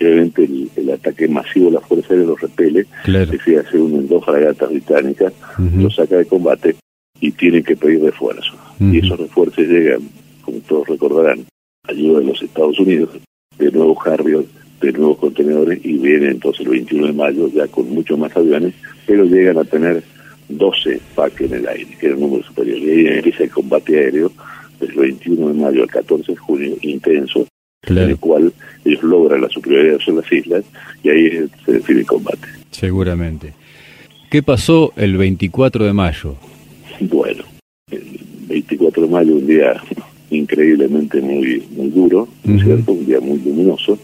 obviamente 0.00 0.48
el, 0.76 0.90
ataque 0.90 1.28
masivo 1.28 1.66
de 1.66 1.72
la 1.72 1.80
Fuerza 1.80 2.08
Aérea 2.10 2.26
los 2.26 2.40
repele, 2.40 2.86
claro. 3.04 3.30
decide 3.30 3.60
hacer 3.60 3.80
en 3.80 4.08
dos 4.08 4.24
fragatas 4.24 4.68
británicas, 4.70 5.32
los 5.58 5.94
saca 5.94 6.16
de 6.16 6.26
combate 6.26 6.76
y 7.20 7.30
tienen 7.32 7.62
que 7.62 7.76
pedir 7.76 8.02
refuerzos. 8.02 8.56
Y 8.80 8.98
esos 8.98 9.18
refuerzos 9.18 9.64
llegan, 9.66 10.00
como 10.42 10.58
todos 10.58 10.88
recordarán, 10.88 11.44
ayuda 11.84 12.18
de 12.18 12.26
los 12.26 12.42
Estados 12.42 12.78
Unidos, 12.80 13.10
de 13.58 13.70
nuevos 13.70 13.98
Harrier, 14.06 14.44
de 14.80 14.92
nuevos 14.92 15.18
contenedores, 15.18 15.84
y 15.84 15.98
vienen 15.98 16.32
entonces 16.32 16.66
el 16.66 16.72
21 16.72 17.06
de 17.06 17.12
mayo 17.12 17.48
ya 17.48 17.68
con 17.68 17.88
muchos 17.90 18.18
más 18.18 18.36
aviones, 18.36 18.74
pero 19.06 19.24
llegan 19.24 19.58
a 19.58 19.64
tener 19.64 20.02
12 20.48 21.00
PAC 21.14 21.42
en 21.42 21.54
el 21.54 21.68
aire, 21.68 21.96
que 21.98 22.06
era 22.06 22.16
un 22.16 22.22
número 22.22 22.42
superior. 22.42 22.78
Y 22.78 22.90
ahí 22.90 23.06
empieza 23.06 23.44
el 23.44 23.50
combate 23.50 23.98
aéreo 23.98 24.32
del 24.86 24.96
21 24.96 25.48
de 25.48 25.54
mayo 25.54 25.82
al 25.82 25.90
14 25.90 26.32
de 26.32 26.36
junio, 26.36 26.76
intenso, 26.82 27.46
en 27.86 27.98
el 27.98 28.18
cual 28.18 28.52
ellos 28.84 29.02
logran 29.02 29.40
la 29.40 29.48
superioridad 29.48 29.98
sobre 30.00 30.22
las 30.22 30.32
islas 30.32 30.64
y 31.02 31.08
ahí 31.08 31.48
se 31.64 31.72
define 31.72 32.00
el 32.00 32.06
combate. 32.06 32.48
Seguramente. 32.70 33.54
¿Qué 34.30 34.42
pasó 34.42 34.92
el 34.96 35.16
24 35.16 35.84
de 35.84 35.92
mayo? 35.92 36.36
Bueno, 37.00 37.44
el 37.90 38.20
24 38.48 39.02
de 39.02 39.08
mayo, 39.08 39.34
un 39.34 39.46
día 39.46 39.74
increíblemente 40.30 41.20
muy 41.20 41.66
muy 41.70 41.90
duro, 41.90 42.28
¿cierto? 42.44 42.92
Un 42.92 43.06
día 43.06 43.20
muy 43.20 43.38
luminoso. 43.38 43.98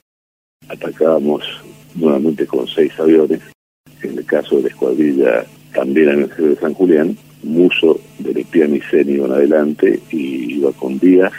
Atacábamos 0.68 1.42
nuevamente 1.94 2.46
con 2.46 2.66
seis 2.68 2.92
aviones. 2.98 3.40
En 4.02 4.18
el 4.18 4.24
caso 4.26 4.56
de 4.56 4.62
la 4.62 4.68
escuadrilla 4.68 5.46
también 5.72 6.08
en 6.10 6.22
el 6.22 6.28
de 6.50 6.56
San 6.56 6.74
Julián, 6.74 7.16
Muso 7.42 8.00
de 8.18 8.40
y 8.40 8.80
Ceni 8.90 9.12
iban 9.12 9.30
adelante 9.30 10.00
y 10.10 10.37
iba 10.58 10.72
con 10.72 10.98
Díaz, 10.98 11.32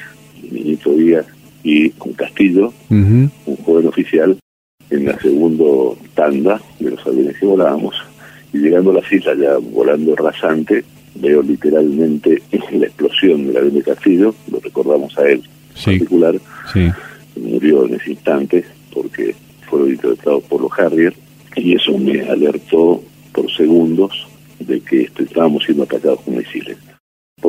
ministro 0.51 0.93
Díaz, 0.93 1.25
y 1.63 1.89
con 1.91 2.13
Castillo, 2.13 2.73
un 2.89 3.31
joven 3.65 3.87
oficial, 3.87 4.37
en 4.89 5.05
la 5.05 5.19
segunda 5.19 5.65
tanda 6.15 6.61
de 6.79 6.91
los 6.91 7.05
aviones 7.05 7.37
que 7.37 7.45
volábamos. 7.45 7.95
Y 8.53 8.59
llegando 8.59 8.91
a 8.91 8.95
las 8.95 9.11
islas, 9.11 9.37
ya 9.37 9.57
volando 9.57 10.15
rasante, 10.15 10.83
veo 11.15 11.41
literalmente 11.43 12.41
la 12.71 12.85
explosión 12.85 13.45
del 13.45 13.57
avión 13.57 13.75
de 13.75 13.83
Castillo, 13.83 14.33
lo 14.51 14.59
recordamos 14.59 15.17
a 15.17 15.29
él 15.29 15.43
en 15.75 15.83
particular, 15.83 16.35
murió 17.35 17.85
en 17.85 17.95
ese 17.95 18.11
instante 18.11 18.65
porque 18.93 19.35
fue 19.69 19.91
interpretado 19.91 20.41
por 20.41 20.61
los 20.61 20.71
Harrier, 20.79 21.13
y 21.55 21.75
eso 21.75 21.97
me 21.97 22.21
alertó 22.21 23.03
por 23.33 23.51
segundos 23.51 24.27
de 24.59 24.79
que 24.81 25.09
estábamos 25.19 25.63
siendo 25.63 25.83
atacados 25.83 26.21
con 26.21 26.37
misiles. 26.37 26.77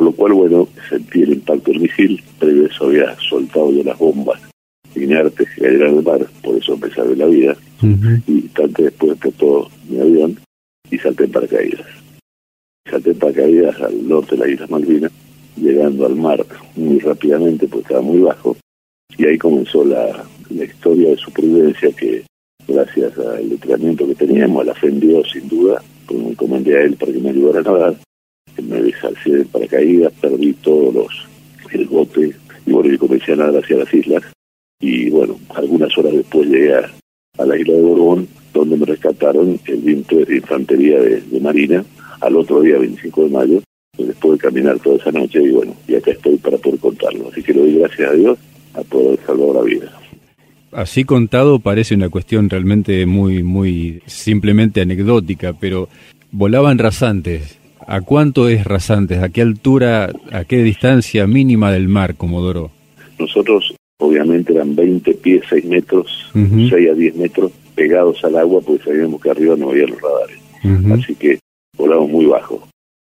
Por 0.01 0.07
lo 0.07 0.15
cual, 0.15 0.33
bueno, 0.33 0.67
sentí 0.89 1.21
el 1.21 1.33
impacto 1.33 1.69
del 1.69 1.81
misil, 1.81 2.23
previo 2.39 2.65
eso 2.65 2.85
había 2.85 3.15
soltado 3.19 3.71
ya 3.71 3.83
las 3.83 3.99
bombas 3.99 4.41
inertes 4.95 5.47
que 5.53 5.61
cayeron 5.61 5.99
al 5.99 6.03
mar, 6.03 6.27
por 6.41 6.57
eso 6.57 6.75
me 6.75 6.89
salvé 6.89 7.15
la 7.17 7.27
vida, 7.27 7.55
y 8.25 8.41
tanto 8.47 8.81
después 8.81 9.11
explotó 9.11 9.69
mi 9.87 9.99
avión 9.99 10.39
y 10.89 10.97
salté 10.97 11.25
en 11.25 11.31
paracaídas. 11.31 11.85
Salté 12.89 13.11
en 13.11 13.19
paracaídas 13.19 13.79
al 13.79 14.07
norte 14.07 14.35
de 14.35 14.37
la 14.43 14.51
isla 14.51 14.65
Malvinas, 14.71 15.11
llegando 15.55 16.07
al 16.07 16.15
mar 16.15 16.43
muy 16.75 16.97
rápidamente 16.97 17.67
porque 17.67 17.83
estaba 17.83 18.01
muy 18.01 18.21
bajo, 18.21 18.57
y 19.15 19.27
ahí 19.27 19.37
comenzó 19.37 19.85
la, 19.85 20.25
la 20.49 20.65
historia 20.65 21.09
de 21.09 21.17
supervivencia 21.17 21.91
que 21.91 22.23
gracias 22.67 23.15
al 23.19 23.51
entrenamiento 23.51 24.07
que 24.07 24.15
teníamos, 24.15 24.63
a 24.63 24.65
la 24.65 24.73
fe 24.73 24.87
en 24.87 24.99
Dios 24.99 25.29
sin 25.31 25.47
duda, 25.47 25.79
pues 26.07 26.19
me 26.19 26.29
encomendé 26.29 26.75
a 26.75 26.81
él 26.85 26.95
para 26.95 27.11
que 27.11 27.19
me 27.19 27.29
ayudara 27.29 27.59
a 27.59 27.63
nadar, 27.71 27.95
me 28.61 28.81
deshalcé 28.81 29.31
de 29.31 29.45
paracaídas, 29.45 30.13
perdí 30.21 30.53
todos 30.53 30.93
los, 30.93 31.27
el 31.71 31.85
bote, 31.85 32.33
y 32.65 32.71
bueno, 32.71 32.91
yo 32.91 32.99
comencé 32.99 33.33
a 33.33 33.37
nadar 33.37 33.63
hacia 33.63 33.77
las 33.77 33.93
islas, 33.93 34.23
y 34.79 35.09
bueno, 35.09 35.39
algunas 35.55 35.95
horas 35.97 36.13
después 36.13 36.47
llegué 36.49 36.75
a, 36.75 36.91
la 37.45 37.57
isla 37.57 37.73
de 37.73 37.81
Borbón, 37.81 38.27
donde 38.53 38.77
me 38.77 38.85
rescataron 38.85 39.59
el 39.65 39.77
viento 39.77 40.17
de 40.17 40.37
infantería 40.37 40.99
de, 40.99 41.39
Marina, 41.39 41.83
al 42.19 42.35
otro 42.35 42.61
día, 42.61 42.77
25 42.77 43.23
de 43.23 43.29
mayo, 43.29 43.61
después 43.97 44.33
de 44.33 44.37
caminar 44.39 44.79
toda 44.79 44.97
esa 44.97 45.11
noche, 45.11 45.41
y 45.41 45.49
bueno, 45.49 45.75
y 45.87 45.95
acá 45.95 46.11
estoy 46.11 46.37
para 46.37 46.57
poder 46.57 46.79
contarlo. 46.79 47.29
Así 47.31 47.41
que 47.41 47.53
le 47.53 47.61
doy 47.61 47.75
gracias 47.75 48.11
a 48.11 48.13
Dios 48.13 48.39
a 48.75 48.81
poder 48.83 49.19
salvar 49.25 49.55
la 49.55 49.61
vida 49.63 50.01
así 50.71 51.03
contado 51.03 51.59
parece 51.59 51.95
una 51.95 52.09
cuestión 52.09 52.49
realmente 52.49 53.05
muy, 53.05 53.43
muy 53.43 54.01
simplemente 54.05 54.81
anecdótica, 54.81 55.53
pero 55.53 55.89
volaban 56.31 56.77
rasantes. 56.77 57.59
¿A 57.87 58.01
cuánto 58.01 58.47
es 58.47 58.63
rasantes? 58.63 59.21
¿A 59.21 59.29
qué 59.29 59.41
altura, 59.41 60.11
a 60.31 60.43
qué 60.45 60.63
distancia 60.63 61.27
mínima 61.27 61.71
del 61.71 61.87
mar, 61.87 62.15
Comodoro? 62.15 62.71
Nosotros, 63.19 63.73
obviamente, 63.99 64.53
eran 64.53 64.75
20 64.75 65.13
pies, 65.15 65.43
6 65.49 65.65
metros, 65.65 66.29
6 66.33 66.73
a 66.73 66.93
10 66.93 67.15
metros 67.15 67.51
pegados 67.75 68.23
al 68.23 68.37
agua, 68.37 68.61
porque 68.61 68.83
sabíamos 68.83 69.21
que 69.21 69.29
arriba 69.29 69.55
no 69.55 69.69
había 69.69 69.87
los 69.87 69.99
radares. 70.01 70.37
Así 70.93 71.15
que 71.15 71.39
volamos 71.77 72.09
muy 72.09 72.25
bajo. 72.25 72.67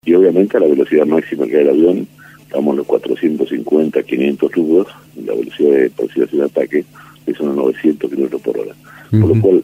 Y 0.05 0.13
obviamente 0.13 0.57
a 0.57 0.59
la 0.59 0.67
velocidad 0.67 1.05
máxima 1.05 1.45
que 1.45 1.57
hay 1.57 1.63
el 1.63 1.69
avión, 1.69 2.07
estamos 2.41 2.75
los 2.75 2.85
450, 2.85 4.03
500 4.03 4.51
tubos, 4.51 4.87
la 5.15 5.33
velocidad 5.33 5.71
de 5.71 5.85
aproximación 5.87 6.39
de 6.39 6.45
ataque, 6.45 6.85
es 7.25 7.39
unos 7.39 7.55
900 7.55 8.09
kilómetros 8.09 8.41
por 8.41 8.57
hora. 8.57 8.75
Por 9.11 9.35
lo 9.35 9.41
cual 9.41 9.63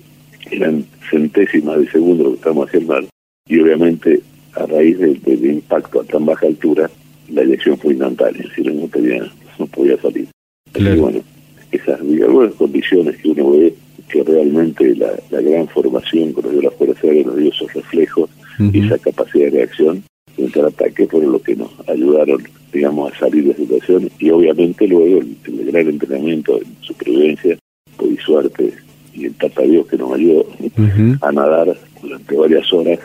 eran 0.51 0.85
centésimas 1.09 1.79
de 1.79 1.89
segundo 1.91 2.23
lo 2.23 2.29
que 2.31 2.35
estamos 2.35 2.67
haciendo 2.67 2.93
mal. 2.93 3.07
Y 3.47 3.59
obviamente, 3.59 4.21
a 4.55 4.65
raíz 4.65 4.97
del, 4.97 5.45
impacto 5.45 6.01
a 6.01 6.03
tan 6.03 6.25
baja 6.25 6.47
altura, 6.47 6.89
la 7.29 7.41
elección 7.41 7.77
fue 7.77 7.93
instantánea, 7.93 8.41
es 8.41 8.49
decir, 8.49 8.73
no, 8.73 8.87
tenía, 8.87 9.31
no 9.57 9.65
podía 9.67 9.97
salir. 10.01 10.27
Claro. 10.71 11.01
bueno, 11.01 11.21
esas 11.71 11.99
algunas 11.99 12.53
condiciones 12.55 13.17
que 13.17 13.29
uno 13.29 13.51
ve 13.51 13.73
que 14.09 14.23
realmente 14.23 14.95
la, 14.95 15.11
gran 15.29 15.67
formación 15.67 16.33
con 16.33 16.63
la 16.63 16.71
Fuerza 16.71 17.07
Aérea 17.07 17.25
nos 17.25 17.37
dio 17.37 17.51
esos 17.51 17.73
reflejos 17.73 18.29
y 18.59 18.85
esa 18.85 18.97
capacidad 18.97 19.45
de 19.45 19.51
reacción 19.51 20.03
frente 20.35 20.59
al 20.59 20.67
ataque 20.67 21.07
fueron 21.07 21.31
lo 21.33 21.41
que 21.41 21.55
nos 21.55 21.71
ayudaron 21.87 22.43
digamos, 22.71 23.11
a 23.11 23.19
salir 23.19 23.43
de 23.43 23.49
la 23.49 23.55
situación 23.55 24.09
y 24.19 24.29
obviamente 24.29 24.87
luego 24.87 25.19
el, 25.19 25.37
gran 25.71 25.87
entrenamiento 25.87 26.57
en 26.57 26.75
supervivencia, 26.81 27.57
y 28.01 28.17
suerte 28.17 28.73
y 29.13 29.25
el 29.25 29.35
Dios 29.35 29.87
que 29.87 29.97
nos 29.97 30.13
ayudó 30.13 30.45
a 31.21 31.31
nadar 31.31 31.77
durante 32.01 32.35
varias 32.35 32.71
horas 32.71 32.99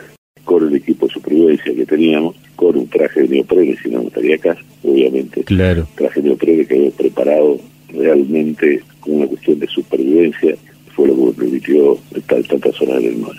con 0.45 0.67
el 0.67 0.75
equipo 0.75 1.07
de 1.07 1.13
supervivencia 1.13 1.75
que 1.75 1.85
teníamos, 1.85 2.35
con 2.55 2.77
un 2.77 2.87
traje 2.87 3.23
de 3.23 3.27
neoprene, 3.27 3.75
si 3.83 3.89
no 3.89 4.01
estaría 4.01 4.35
acá, 4.35 4.55
obviamente. 4.83 5.43
Claro. 5.43 5.87
Traje 5.95 6.21
de 6.21 6.29
neoprene 6.29 6.65
que 6.65 6.75
había 6.75 6.91
preparado 6.91 7.59
realmente 7.89 8.81
con 9.01 9.15
una 9.15 9.27
cuestión 9.27 9.59
de 9.59 9.67
supervivencia, 9.67 10.55
fue 10.95 11.07
lo 11.07 11.15
que 11.15 11.21
me 11.23 11.31
permitió 11.33 11.97
estar 12.15 12.41
tantas 12.43 12.81
horas 12.81 13.03
en 13.03 13.09
el 13.09 13.17
mar. 13.17 13.35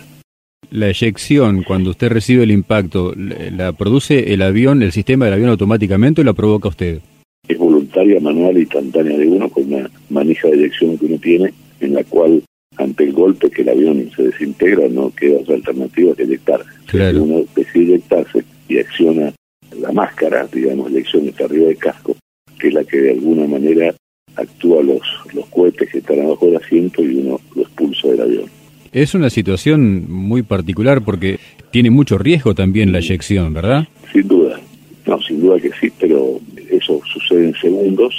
La 0.71 0.89
eyección, 0.89 1.63
cuando 1.63 1.91
usted 1.91 2.09
recibe 2.09 2.43
el 2.43 2.51
impacto, 2.51 3.15
¿la 3.17 3.73
produce 3.73 4.35
el 4.35 4.43
avión, 4.43 4.83
el 4.83 4.93
sistema 4.93 5.25
del 5.25 5.35
avión 5.35 5.51
automáticamente 5.51 6.21
o 6.21 6.25
la 6.25 6.35
provoca 6.35 6.69
usted? 6.69 7.01
Es 7.49 7.57
voluntaria, 7.57 8.19
manual, 8.21 8.59
instantánea 8.59 9.17
de 9.17 9.29
uno, 9.29 9.49
con 9.49 9.73
una 9.73 9.89
manija 10.11 10.49
de 10.49 10.57
eyección 10.57 10.99
que 10.99 11.07
uno 11.07 11.19
tiene, 11.19 11.55
en 11.81 11.95
la 11.95 12.03
cual, 12.05 12.43
ante 12.77 13.05
el 13.05 13.13
golpe 13.13 13.51
que 13.51 13.63
el 13.63 13.71
avión 13.71 14.11
se 14.15 14.25
desintegra, 14.25 14.89
no 14.89 15.11
queda 15.11 15.39
otra 15.39 15.55
alternativa 15.57 16.15
que 16.15 16.25
eyectarse. 16.25 16.69
Claro. 16.87 17.23
Uno 17.23 17.45
decide 17.55 17.95
eyectarse 17.95 18.45
y 18.69 18.79
acciona 18.79 19.33
la 19.81 19.93
máscara, 19.93 20.47
digamos, 20.53 20.91
la 20.91 20.99
eyección 20.99 21.29
está 21.29 21.45
arriba 21.45 21.69
del 21.69 21.79
casco, 21.79 22.17
que 22.59 22.69
es 22.69 22.75
la 22.75 22.85
que 22.85 22.99
de 22.99 23.11
alguna 23.13 23.47
manera 23.47 23.95
actúa 24.37 24.83
los, 24.83 25.01
los 25.35 25.47
cohetes 25.47 25.91
que 25.91 25.99
están 25.99 26.21
abajo 26.21 26.47
del 26.47 26.57
asiento 26.57 27.03
y 27.03 27.17
uno 27.17 27.41
lo 27.55 27.63
expulsa 27.63 28.09
del 28.09 28.21
avión. 28.21 28.45
Es 28.93 29.15
una 29.15 29.31
situación 29.31 30.11
muy 30.11 30.43
particular 30.43 31.03
porque 31.03 31.39
tiene 31.71 31.91
mucho 31.91 32.19
riesgo 32.19 32.55
también 32.55 32.93
la 32.93 32.99
eyección, 32.99 33.53
¿verdad? 33.53 33.87
Sin 34.13 34.27
duda, 34.29 34.59
no, 35.07 35.21
sin 35.23 35.41
duda 35.41 35.61
que 35.61 35.71
sí, 35.81 35.93
pero 35.99 36.41
eso 36.71 37.01
sucede 37.13 37.49
en 37.49 37.55
segundos. 37.55 38.15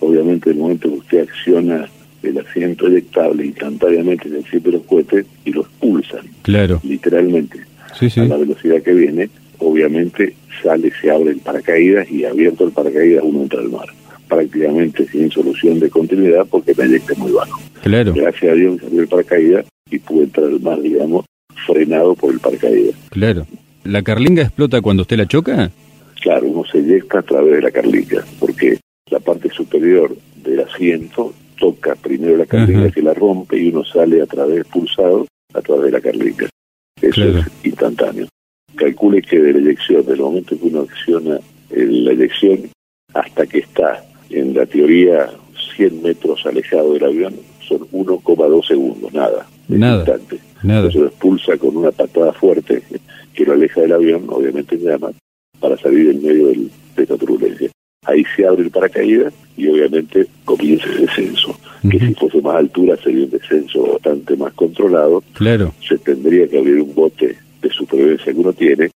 Obviamente, 0.00 0.50
en 0.50 0.56
el 0.56 0.62
momento 0.62 0.90
que 0.90 0.98
usted 0.98 1.22
acciona 1.22 1.88
el 2.28 2.38
asiento 2.38 2.86
eyectable 2.86 3.46
instantáneamente 3.46 4.28
en 4.28 4.36
el 4.36 4.72
los 4.72 4.82
cohetes 4.82 5.26
y 5.44 5.52
los 5.52 5.68
pulsan. 5.80 6.26
Claro. 6.42 6.80
Literalmente. 6.84 7.60
A 8.00 8.24
la 8.24 8.36
velocidad 8.36 8.82
que 8.82 8.94
viene, 8.94 9.28
obviamente 9.58 10.34
sale, 10.62 10.92
se 11.00 11.10
abre 11.10 11.30
el 11.30 11.40
paracaídas 11.40 12.10
y 12.10 12.24
abierto 12.24 12.64
el 12.64 12.72
paracaídas 12.72 13.24
uno 13.24 13.42
entra 13.42 13.60
al 13.60 13.70
mar. 13.70 13.88
prácticamente 14.28 15.06
sin 15.08 15.30
solución 15.30 15.80
de 15.80 15.88
continuidad 15.90 16.46
porque 16.48 16.74
me 16.76 16.84
eyecté 16.84 17.14
muy 17.16 17.32
bajo. 17.32 17.60
Claro. 17.82 18.12
Gracias 18.14 18.52
a 18.52 18.54
Dios 18.54 18.74
me 18.74 18.80
salió 18.80 19.00
el 19.00 19.08
paracaídas 19.08 19.66
y 19.90 19.98
pude 19.98 20.24
entrar 20.24 20.46
al 20.46 20.60
mar, 20.60 20.80
digamos, 20.80 21.24
frenado 21.66 22.14
por 22.14 22.32
el 22.32 22.40
paracaídas. 22.40 22.94
Claro. 23.10 23.46
¿La 23.84 24.02
carlinga 24.02 24.42
explota 24.42 24.80
cuando 24.82 25.02
usted 25.02 25.16
la 25.16 25.26
choca? 25.26 25.70
Claro, 26.20 26.46
uno 26.46 26.64
se 26.70 26.78
eyecta 26.78 27.20
a 27.20 27.22
través 27.22 27.56
de 27.56 27.62
la 27.62 27.70
carlinga, 27.70 28.24
porque 28.38 28.78
la 29.10 29.20
parte 29.20 29.48
superior 29.50 30.14
del 30.44 30.60
asiento 30.60 31.32
toca 31.58 31.94
primero 31.96 32.36
la 32.36 32.46
carlinga 32.46 32.90
que 32.90 33.02
la 33.02 33.14
rompe 33.14 33.58
y 33.58 33.68
uno 33.68 33.84
sale 33.84 34.22
a 34.22 34.26
través 34.26 34.64
pulsado 34.66 35.26
a 35.54 35.60
través 35.60 35.86
de 35.86 35.90
la 35.92 36.00
carlinga. 36.00 36.48
Eso 37.00 37.24
es 37.24 37.46
instantáneo. 37.64 38.26
Calcule 38.74 39.22
que 39.22 39.38
de 39.38 39.52
la 39.52 39.58
eyección, 39.58 40.04
del 40.04 40.20
momento 40.20 40.58
que 40.58 40.66
uno 40.66 40.80
acciona 40.80 41.38
la 41.70 42.12
eyección 42.12 42.70
hasta 43.14 43.46
que 43.46 43.58
está 43.58 44.04
en 44.30 44.54
la 44.54 44.66
teoría 44.66 45.30
100 45.76 46.02
metros 46.02 46.44
alejado 46.46 46.92
del 46.94 47.04
avión, 47.04 47.34
son 47.66 47.80
1,2 47.90 48.66
segundos, 48.66 49.12
nada. 49.12 49.46
Nada. 49.68 49.98
Instante. 49.98 50.38
Nada. 50.62 50.90
lo 50.92 51.06
expulsa 51.06 51.56
con 51.56 51.76
una 51.76 51.92
patada 51.92 52.32
fuerte 52.32 52.82
que 53.32 53.44
lo 53.44 53.52
aleja 53.52 53.80
del 53.82 53.92
avión, 53.92 54.24
obviamente 54.28 54.74
en 54.74 54.82
llama, 54.82 55.12
para 55.60 55.76
salir 55.76 56.10
en 56.10 56.22
medio 56.22 56.48
del, 56.48 56.70
de 56.96 57.02
esta 57.02 57.16
turbulencia. 57.16 57.70
Ahí 58.04 58.24
se 58.36 58.46
abre 58.46 58.62
el 58.62 58.70
paracaídas 58.70 59.34
y 59.56 59.68
obviamente 59.68 60.26
comienza 60.44 60.86
el 60.86 61.06
descenso. 61.06 61.58
Que 61.90 61.98
si 61.98 62.14
fuese 62.14 62.40
más 62.40 62.56
altura 62.56 62.96
sería 62.96 63.24
un 63.24 63.30
descenso 63.30 63.92
bastante 63.92 64.36
más 64.36 64.52
controlado. 64.54 65.22
Claro. 65.34 65.72
Se 65.86 65.98
tendría 65.98 66.48
que 66.48 66.58
abrir 66.58 66.80
un 66.80 66.94
bote 66.94 67.36
de 67.60 67.70
supervivencia 67.70 68.32
que 68.32 68.38
uno 68.38 68.52
tiene, 68.52 68.90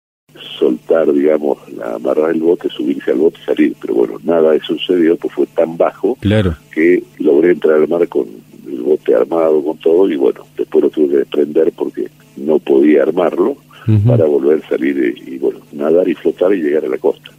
soltar, 0.57 1.11
digamos, 1.11 1.57
la 1.73 1.95
amarra 1.95 2.27
del 2.27 2.41
bote, 2.41 2.69
subirse 2.69 3.11
al 3.11 3.17
bote 3.17 3.39
y 3.41 3.45
salir. 3.45 3.75
Pero 3.81 3.95
bueno, 3.95 4.19
nada 4.23 4.51
de 4.51 4.57
eso 4.57 4.77
sucedió, 4.77 5.17
pues 5.17 5.33
fue 5.33 5.47
tan 5.47 5.77
bajo 5.77 6.15
claro. 6.19 6.55
que 6.73 7.03
logré 7.19 7.51
entrar 7.51 7.75
al 7.75 7.87
mar 7.87 8.07
con 8.07 8.27
el 8.67 8.81
bote 8.81 9.15
armado, 9.15 9.63
con 9.63 9.77
todo, 9.77 10.09
y 10.09 10.15
bueno, 10.15 10.45
después 10.57 10.83
lo 10.83 10.89
tuve 10.89 11.09
que 11.09 11.17
desprender 11.17 11.71
porque 11.75 12.07
no 12.37 12.59
podía 12.59 13.03
armarlo 13.03 13.57
para 14.05 14.25
volver 14.25 14.61
a 14.63 14.69
salir 14.69 15.15
y, 15.25 15.39
bueno, 15.39 15.61
nadar 15.71 16.07
y 16.07 16.13
flotar 16.13 16.53
y 16.53 16.61
llegar 16.61 16.85
a 16.85 16.89
la 16.89 16.97
costa. 16.99 17.31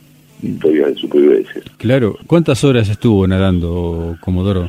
Historias 0.43 0.95
de 0.95 1.01
supervivencia. 1.01 1.63
Claro. 1.77 2.17
¿Cuántas 2.27 2.65
horas 2.65 2.89
estuvo 2.89 3.27
nadando, 3.27 4.17
Comodoro? 4.21 4.69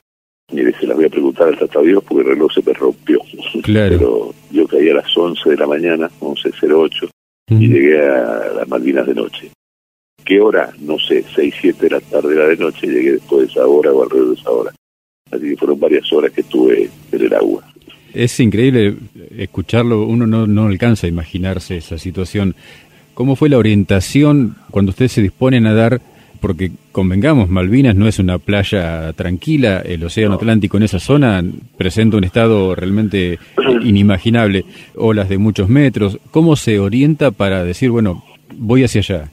Mire, 0.52 0.74
se 0.80 0.86
las 0.86 0.98
voy 0.98 1.06
a 1.06 1.10
preguntar 1.10 1.48
al 1.48 1.58
Tratado 1.58 1.86
Dios 1.86 2.04
porque 2.04 2.24
el 2.24 2.36
reloj 2.36 2.52
se 2.54 2.62
me 2.62 2.74
rompió. 2.74 3.20
Claro. 3.64 3.98
Pero 3.98 4.34
yo 4.52 4.68
caí 4.68 4.90
a 4.90 4.96
las 4.96 5.18
11 5.18 5.50
de 5.50 5.58
la 5.58 5.68
mañana, 5.68 6.10
11.08, 6.20 7.10
y 7.50 7.68
llegué 7.68 8.02
a 8.02 8.54
las 8.58 8.68
Malvinas 8.68 9.08
de 9.08 9.16
noche. 9.16 9.52
¿Qué 10.24 10.40
hora? 10.40 10.74
No 10.80 11.00
sé, 11.00 11.24
6, 11.36 11.54
7 11.62 11.84
de 11.84 11.90
la 11.90 12.02
tarde 12.02 12.30
de 12.30 12.36
la 12.36 12.48
de 12.48 12.58
noche, 12.58 12.88
llegué 12.88 13.14
después 13.14 13.48
de 13.48 13.52
esa 13.52 13.66
hora 13.66 13.92
o 13.92 14.04
alrededor 14.04 14.36
de 14.36 14.42
esa 14.42 14.52
hora. 14.52 14.72
Así 15.32 15.50
que 15.50 15.58
fueron 15.58 15.80
varias 15.80 16.12
horas 16.12 16.32
que 16.32 16.42
estuve 16.42 16.90
en 17.12 17.22
el 17.22 17.34
agua. 17.34 17.64
Es 18.14 18.40
increíble 18.42 18.98
escucharlo, 19.38 20.04
uno 20.04 20.28
no, 20.28 20.46
no 20.46 20.66
alcanza 20.66 21.08
a 21.08 21.10
imaginarse 21.10 21.78
esa 21.78 21.98
situación. 21.98 22.56
¿Cómo 23.22 23.36
fue 23.36 23.50
la 23.50 23.60
orientación 23.60 24.56
cuando 24.72 24.90
usted 24.90 25.08
se 25.08 25.22
dispone 25.22 25.58
a 25.58 25.60
nadar? 25.60 26.02
Porque 26.40 26.72
convengamos, 26.92 27.52
Malvinas 27.52 27.96
no 27.96 28.08
es 28.08 28.18
una 28.18 28.40
playa 28.40 29.14
tranquila, 29.14 29.84
el 29.86 30.04
Océano 30.04 30.34
Atlántico 30.34 30.78
en 30.78 30.84
esa 30.84 30.98
zona 30.98 31.46
presenta 31.78 32.18
un 32.18 32.24
estado 32.24 32.74
realmente 32.74 33.38
inimaginable, 33.84 34.66
olas 34.96 35.30
de 35.30 35.38
muchos 35.38 35.70
metros. 35.70 36.18
¿Cómo 36.32 36.56
se 36.56 36.80
orienta 36.80 37.30
para 37.30 37.64
decir, 37.64 37.92
bueno, 37.92 38.24
voy 38.58 38.86
hacia 38.86 39.02
allá? 39.02 39.32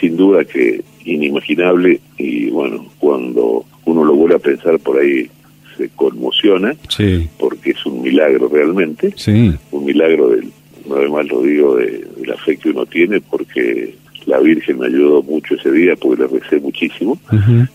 Sin 0.00 0.16
duda 0.16 0.44
que 0.44 0.84
inimaginable 1.04 1.98
y 2.18 2.50
bueno, 2.50 2.86
cuando 3.00 3.64
uno 3.84 4.04
lo 4.04 4.14
vuelve 4.14 4.36
a 4.36 4.38
pensar 4.38 4.78
por 4.78 5.00
ahí 5.00 5.28
se 5.76 5.88
conmociona, 5.88 6.76
sí. 6.88 7.28
porque 7.36 7.72
es 7.72 7.84
un 7.84 8.00
milagro 8.00 8.48
realmente, 8.48 9.12
sí. 9.16 9.52
un 9.72 9.84
milagro 9.84 10.28
del, 10.28 10.52
no 10.88 11.22
lo 11.24 11.42
digo, 11.42 11.76
de, 11.76 12.11
la 12.26 12.36
fe 12.36 12.56
que 12.56 12.70
uno 12.70 12.86
tiene, 12.86 13.20
porque 13.20 13.94
la 14.26 14.38
Virgen 14.38 14.78
me 14.78 14.86
ayudó 14.86 15.22
mucho 15.22 15.54
ese 15.54 15.70
día, 15.70 15.96
porque 15.96 16.22
le 16.22 16.28
recé 16.28 16.60
muchísimo, 16.60 17.18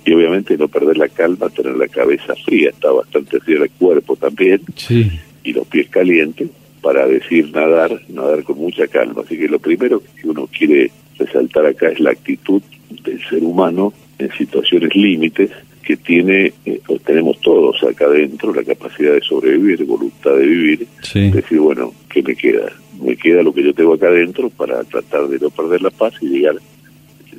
y 0.05 0.13
obviamente 0.13 0.57
no 0.57 0.67
perder 0.67 0.97
la 0.97 1.09
calma, 1.09 1.49
tener 1.49 1.75
la 1.75 1.87
cabeza 1.87 2.33
fría, 2.45 2.69
está 2.69 2.91
bastante 2.91 3.39
frío 3.39 3.63
el 3.63 3.71
cuerpo 3.71 4.15
también, 4.15 4.61
sí. 4.75 5.11
y 5.43 5.53
los 5.53 5.67
pies 5.67 5.89
calientes, 5.89 6.49
para 6.81 7.05
decir 7.05 7.51
nadar, 7.53 7.99
nadar 8.09 8.43
con 8.43 8.57
mucha 8.59 8.87
calma. 8.87 9.21
Así 9.25 9.37
que 9.37 9.49
lo 9.49 9.59
primero 9.59 10.01
que 10.21 10.27
uno 10.27 10.47
quiere 10.47 10.91
resaltar 11.17 11.65
acá 11.65 11.89
es 11.89 11.99
la 11.99 12.11
actitud 12.11 12.61
del 13.03 13.21
ser 13.27 13.43
humano 13.43 13.93
en 14.19 14.31
situaciones 14.31 14.95
límites 14.95 15.51
que 15.83 15.95
tiene, 15.95 16.53
eh, 16.65 16.81
tenemos 17.05 17.39
todos 17.39 17.81
acá 17.83 18.05
adentro, 18.05 18.53
la 18.53 18.63
capacidad 18.63 19.13
de 19.13 19.21
sobrevivir, 19.21 19.85
voluntad 19.85 20.35
de 20.35 20.45
vivir, 20.45 20.87
decir, 21.13 21.59
bueno, 21.59 21.93
¿qué 22.09 22.21
me 22.21 22.35
queda? 22.35 22.69
Me 23.01 23.15
queda 23.15 23.43
lo 23.43 23.53
que 23.53 23.63
yo 23.63 23.73
tengo 23.73 23.93
acá 23.93 24.07
adentro 24.07 24.49
para 24.49 24.83
tratar 24.83 25.27
de 25.27 25.39
no 25.39 25.49
perder 25.49 25.81
la 25.81 25.89
paz 25.89 26.13
y 26.21 26.27
llegar, 26.27 26.55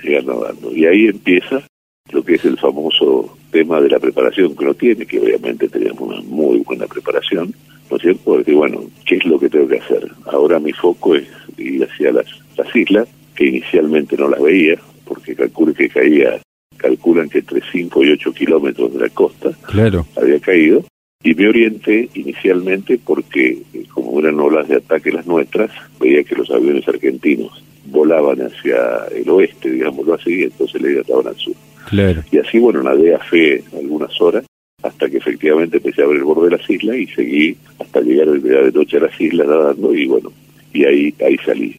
llegar 0.03 0.25
nadando. 0.25 0.75
Y 0.75 0.87
ahí 0.87 1.07
empieza 1.07 1.63
lo 2.11 2.25
que 2.25 2.35
es 2.35 2.45
el 2.45 2.59
famoso 2.59 3.37
tema 3.51 3.81
de 3.81 3.91
la 3.91 3.99
preparación 3.99 4.55
que 4.57 4.65
uno 4.65 4.75
tiene, 4.75 5.07
que 5.07 5.21
obviamente 5.21 5.69
tenemos 5.69 6.01
una 6.01 6.21
muy 6.23 6.59
buena 6.61 6.87
preparación, 6.87 7.53
¿no 7.91 7.97
es 7.97 8.03
cierto? 8.03 8.21
Porque, 8.25 8.53
bueno, 8.53 8.85
¿qué 9.05 9.17
es 9.17 9.25
lo 9.25 9.39
que 9.39 9.49
tengo 9.49 9.69
que 9.69 9.79
hacer? 9.79 10.11
Ahora 10.27 10.59
mi 10.59 10.73
foco 10.73 11.15
es 11.15 11.27
ir 11.57 11.85
hacia 11.85 12.13
las, 12.13 12.27
las 12.57 12.75
islas, 12.75 13.09
que 13.35 13.47
inicialmente 13.47 14.17
no 14.17 14.29
las 14.29 14.41
veía, 14.41 14.77
porque 15.05 15.35
calculo 15.35 15.75
que 15.75 15.89
caía 15.89 16.41
calculan 16.79 17.29
que 17.29 17.39
entre 17.39 17.61
5 17.71 18.05
y 18.05 18.13
8 18.13 18.33
kilómetros 18.33 18.95
de 18.95 19.01
la 19.01 19.09
costa 19.11 19.51
claro. 19.67 20.07
había 20.17 20.41
caído. 20.41 20.85
Y 21.23 21.35
me 21.35 21.49
orienté 21.49 22.09
inicialmente 22.15 22.99
porque, 23.05 23.63
eh, 23.75 23.85
como 23.93 24.21
eran 24.21 24.39
olas 24.39 24.69
de 24.69 24.77
ataque 24.77 25.11
las 25.11 25.27
nuestras, 25.27 25.71
veía 25.99 26.23
que 26.23 26.37
los 26.37 26.51
aviones 26.51 26.87
argentinos 26.87 27.65
volaban 27.87 28.41
hacia 28.41 29.07
el 29.15 29.29
oeste, 29.29 29.71
digámoslo 29.71 30.15
así, 30.15 30.45
entonces 30.45 30.81
le 30.81 31.01
estaban 31.01 31.27
al 31.27 31.37
sur. 31.37 31.55
Claro. 31.89 32.23
Y 32.31 32.39
así, 32.39 32.59
bueno, 32.59 32.83
nadé 32.83 33.15
a 33.15 33.19
fe 33.19 33.65
algunas 33.77 34.21
horas, 34.21 34.45
hasta 34.83 35.09
que 35.09 35.17
efectivamente 35.17 35.79
empecé 35.79 36.03
a 36.03 36.07
ver 36.07 36.19
el 36.19 36.25
borde 36.25 36.51
de 36.51 36.57
las 36.57 36.71
islas 36.71 36.97
y 36.97 37.07
seguí 37.09 37.57
hasta 37.81 38.01
llegar 38.01 38.29
el 38.29 38.43
día 38.43 38.61
de 38.61 38.73
noche 38.73 38.99
a 38.99 39.01
las 39.01 39.21
islas 39.21 39.49
nadando 39.49 39.95
y 39.95 40.07
bueno, 40.07 40.33
y 40.73 40.85
ahí, 40.85 41.15
ahí 41.25 41.37
salí. 41.45 41.77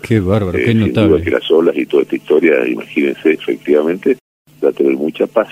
Qué 0.00 0.20
bárbaro, 0.20 0.58
qué 0.58 0.74
notable. 0.74 1.22
que 1.22 1.30
las 1.30 1.50
olas 1.50 1.76
y 1.76 1.84
toda 1.84 2.04
esta 2.04 2.16
historia, 2.16 2.66
imagínense, 2.66 3.32
efectivamente, 3.32 4.16
va 4.64 4.70
a 4.70 4.72
tener 4.72 4.94
mucha 4.94 5.26
paz 5.26 5.50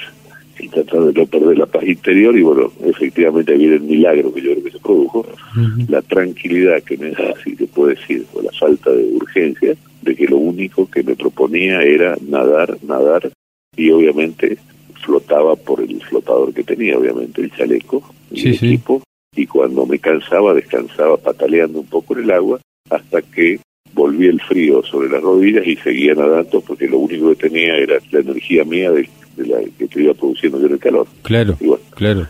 y 0.61 0.69
tratar 0.69 1.05
de 1.05 1.13
no 1.13 1.27
perder 1.27 1.59
la 1.59 1.67
paz 1.67 1.85
interior 1.85 2.37
y 2.37 2.43
bueno, 2.43 2.73
efectivamente 2.85 3.55
viene 3.55 3.77
el 3.77 3.83
milagro 3.83 4.33
que 4.33 4.43
yo 4.43 4.53
creo 4.53 4.65
que 4.65 4.71
se 4.71 4.79
produjo, 4.79 5.27
la 5.89 6.03
tranquilidad 6.03 6.83
que 6.83 6.97
me 6.97 7.11
da, 7.11 7.35
si 7.43 7.57
se 7.57 7.67
puede 7.67 7.95
decir, 7.95 8.27
o 8.33 8.43
la 8.43 8.53
falta 8.53 8.91
de 8.91 9.05
urgencia, 9.05 9.75
de 10.03 10.15
que 10.15 10.27
lo 10.27 10.37
único 10.37 10.89
que 10.91 11.03
me 11.03 11.17
proponía 11.17 11.83
era 11.83 12.17
nadar, 12.29 12.77
nadar 12.83 13.31
y 13.77 13.91
obviamente 13.91 14.59
flotaba 15.05 15.57
por 15.57 15.81
el 15.81 16.01
flotador 16.03 16.53
que 16.53 16.63
tenía, 16.63 16.99
obviamente 16.99 17.41
el 17.43 17.51
chaleco, 17.53 18.03
y 18.31 18.49
el 18.49 18.55
equipo, 18.55 19.03
y 19.35 19.47
cuando 19.47 19.87
me 19.87 19.99
cansaba 19.99 20.55
descansaba 20.55 21.17
pataleando 21.17 21.81
un 21.81 21.87
poco 21.87 22.17
en 22.17 22.25
el 22.25 22.31
agua 22.31 22.61
hasta 22.91 23.23
que 23.23 23.61
volví 23.93 24.27
el 24.27 24.41
frío 24.41 24.83
sobre 24.83 25.09
las 25.09 25.23
rodillas 25.23 25.67
y 25.67 25.77
seguía 25.77 26.15
nadando 26.15 26.61
porque 26.61 26.87
lo 26.87 26.99
único 26.99 27.31
que 27.31 27.49
tenía 27.49 27.77
era 27.77 27.99
la 28.11 28.21
energía 28.21 28.65
mía 28.65 28.91
de, 29.37 29.47
la 29.47 29.59
que 29.79 29.87
te 29.87 30.03
iba 30.03 30.15
produciendo 30.15 30.61
yo 30.61 30.67
el 30.67 30.79
calor. 30.79 31.07
Claro, 31.23 31.57
claro. 31.95 32.27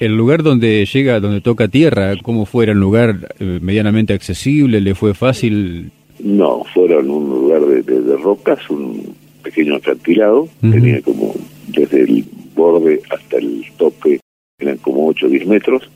El 0.00 0.16
lugar 0.16 0.42
donde 0.42 0.84
llega, 0.86 1.20
donde 1.20 1.40
toca 1.40 1.68
tierra, 1.68 2.14
¿cómo 2.22 2.46
fue? 2.46 2.64
¿Era 2.64 2.72
un 2.72 2.80
lugar 2.80 3.34
eh, 3.38 3.58
medianamente 3.62 4.12
accesible? 4.12 4.80
¿Le 4.80 4.94
fue 4.94 5.14
fácil? 5.14 5.92
No, 6.18 6.64
fuera 6.74 7.00
en 7.00 7.10
un 7.10 7.28
lugar 7.28 7.62
de, 7.62 8.16
rocas, 8.16 8.68
un 8.70 9.14
pequeño 9.42 9.76
acantilado, 9.76 10.48
tenía 10.60 11.00
como 11.02 11.34
desde 11.68 12.02
el 12.02 12.24
borde 12.54 13.02
hasta 13.10 13.36
el 13.36 13.64
tope, 13.76 14.20
eran 14.58 14.78
como 14.78 15.08
8 15.08 15.26
o 15.26 15.28
10 15.28 15.46
metros, 15.46 15.90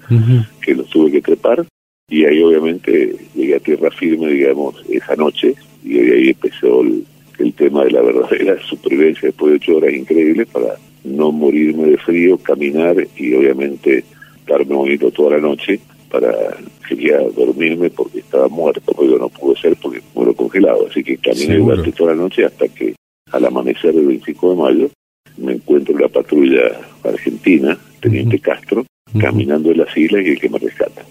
que 0.60 0.74
los 0.74 0.88
tuve 0.88 1.10
que 1.10 1.22
trepar 1.22 1.64
y 2.08 2.24
ahí 2.24 2.42
obviamente 2.42 3.16
llegué 3.34 3.56
a 3.56 3.60
tierra 3.60 3.90
firme, 3.90 4.28
digamos, 4.28 4.82
esa 4.88 5.14
noche, 5.16 5.54
y 5.84 5.98
ahí 5.98 6.28
empezó 6.30 6.80
el, 6.80 7.04
tema 7.58 7.84
de 7.84 7.90
la 7.90 8.02
verdadera 8.02 8.56
supervivencia 8.62 9.28
después 9.28 9.52
de 9.52 9.56
ocho 9.56 9.76
horas 9.76 9.92
increíbles 9.92 10.46
para 10.48 10.76
no 11.04 11.32
morirme 11.32 11.90
de 11.90 11.98
frío, 11.98 12.38
caminar 12.38 12.96
y 13.16 13.34
obviamente 13.34 14.04
darme 14.46 14.74
bonito 14.74 15.10
toda 15.10 15.36
la 15.36 15.42
noche 15.42 15.80
para 16.10 16.32
quería 16.88 17.18
dormirme 17.36 17.90
porque 17.90 18.20
estaba 18.20 18.48
muerto, 18.48 18.92
pero 18.98 19.18
no 19.18 19.28
pudo 19.28 19.54
ser 19.56 19.76
porque 19.76 20.00
muero 20.14 20.34
congelado, 20.34 20.86
así 20.90 21.04
que 21.04 21.18
caminé 21.18 21.56
durante 21.56 21.92
toda 21.92 22.14
la 22.14 22.22
noche 22.22 22.44
hasta 22.44 22.66
que 22.68 22.94
al 23.30 23.44
amanecer 23.44 23.94
del 23.94 24.06
25 24.06 24.50
de 24.50 24.56
mayo 24.56 24.90
me 25.36 25.52
encuentro 25.52 25.94
en 25.94 26.02
la 26.02 26.08
patrulla 26.08 26.62
argentina, 27.04 27.78
Teniente 28.00 28.38
Castro, 28.38 28.86
caminando 29.20 29.70
en 29.70 29.78
las 29.78 29.96
islas 29.96 30.24
y 30.24 30.30
el 30.30 30.40
que 30.40 30.48
me 30.48 30.58
rescata. 30.58 31.04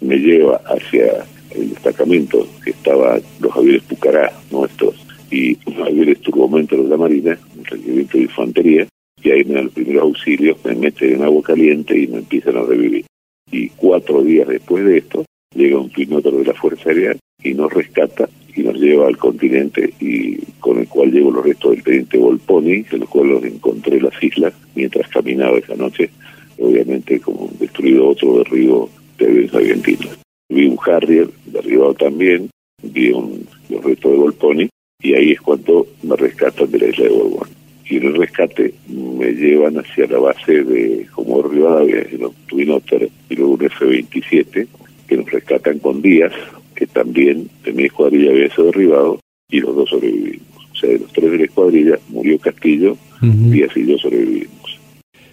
Me 0.00 0.16
lleva 0.16 0.60
hacia 0.66 1.24
el 1.50 1.70
destacamento 1.70 2.46
que 2.64 2.70
estaba 2.70 3.18
los 3.40 3.56
aviones 3.56 3.82
Pucará 3.82 4.32
nuestros 4.50 5.01
y 5.32 5.56
los 5.64 5.88
aviones 5.88 6.20
turbomentos 6.20 6.78
de 6.84 6.90
la 6.90 6.96
Marina, 6.98 7.38
un 7.56 7.64
regimiento 7.64 8.18
de 8.18 8.24
infantería, 8.24 8.86
y 9.22 9.30
ahí 9.30 9.44
me 9.44 9.54
dan 9.54 9.64
los 9.64 9.72
primeros 9.72 10.02
auxilios, 10.02 10.58
me 10.64 10.74
meten 10.74 11.14
en 11.14 11.22
agua 11.22 11.42
caliente 11.42 11.98
y 11.98 12.06
me 12.06 12.18
empiezan 12.18 12.56
a 12.58 12.62
revivir. 12.62 13.06
Y 13.50 13.68
cuatro 13.70 14.22
días 14.22 14.46
después 14.46 14.84
de 14.84 14.98
esto, 14.98 15.24
llega 15.54 15.78
un 15.78 15.88
piloto 15.88 16.30
de 16.30 16.44
la 16.44 16.52
Fuerza 16.52 16.90
Aérea 16.90 17.16
y 17.42 17.54
nos 17.54 17.72
rescata 17.72 18.28
y 18.54 18.62
nos 18.62 18.76
lleva 18.76 19.06
al 19.06 19.16
continente 19.16 19.94
y 20.00 20.36
con 20.60 20.78
el 20.78 20.88
cual 20.88 21.10
llevo 21.10 21.30
los 21.30 21.44
restos 21.44 21.72
del 21.72 21.82
teniente 21.82 22.18
Volponi, 22.18 22.82
de 22.82 22.98
los 22.98 23.08
cuales 23.08 23.32
los 23.32 23.44
encontré 23.44 23.96
en 23.96 24.04
las 24.04 24.22
islas 24.22 24.52
mientras 24.74 25.08
caminaba 25.08 25.58
esa 25.58 25.74
noche, 25.76 26.10
obviamente 26.58 27.20
como 27.20 27.50
destruido 27.58 28.08
otro 28.08 28.38
derribo 28.38 28.90
de 29.16 29.26
aviones 29.26 29.54
argentinos. 29.54 30.18
Vi 30.50 30.66
un 30.66 30.78
Harrier 30.84 31.30
derribado 31.46 31.94
también, 31.94 32.50
vi 32.82 33.10
un, 33.12 33.46
los 33.70 33.82
restos 33.82 34.12
de 34.12 34.18
Volponi 34.18 34.68
y 35.02 35.14
ahí 35.14 35.32
es 35.32 35.40
cuando 35.40 35.86
me 36.02 36.16
rescatan 36.16 36.70
de 36.70 36.78
la 36.78 36.86
isla 36.88 37.04
de 37.04 37.10
Borbón. 37.10 37.48
Y 37.88 37.96
en 37.96 38.04
el 38.04 38.14
rescate 38.14 38.72
me 38.88 39.32
llevan 39.32 39.76
hacia 39.78 40.06
la 40.06 40.18
base 40.18 40.62
de 40.62 41.06
como 41.12 41.42
Rivadavia, 41.42 42.06
en 42.10 42.20
Twin 42.46 42.70
Otter 42.70 43.08
y 43.28 43.34
luego 43.34 43.54
un 43.54 43.64
F-27, 43.64 44.66
que 45.08 45.16
nos 45.16 45.30
rescatan 45.30 45.78
con 45.80 46.00
Díaz, 46.00 46.32
que 46.74 46.86
también 46.86 47.48
de 47.64 47.72
mi 47.72 47.84
escuadrilla 47.84 48.30
había 48.30 48.54
sido 48.54 48.66
derribado, 48.66 49.20
y 49.50 49.60
los 49.60 49.74
dos 49.74 49.90
sobrevivimos. 49.90 50.46
O 50.72 50.76
sea, 50.76 50.90
de 50.90 50.98
los 51.00 51.12
tres 51.12 51.30
de 51.32 51.38
la 51.38 51.44
escuadrilla 51.44 51.98
murió 52.08 52.38
Castillo, 52.38 52.96
Díaz 53.20 53.76
y 53.76 53.86
yo 53.86 53.98
sobrevivimos. 53.98 54.52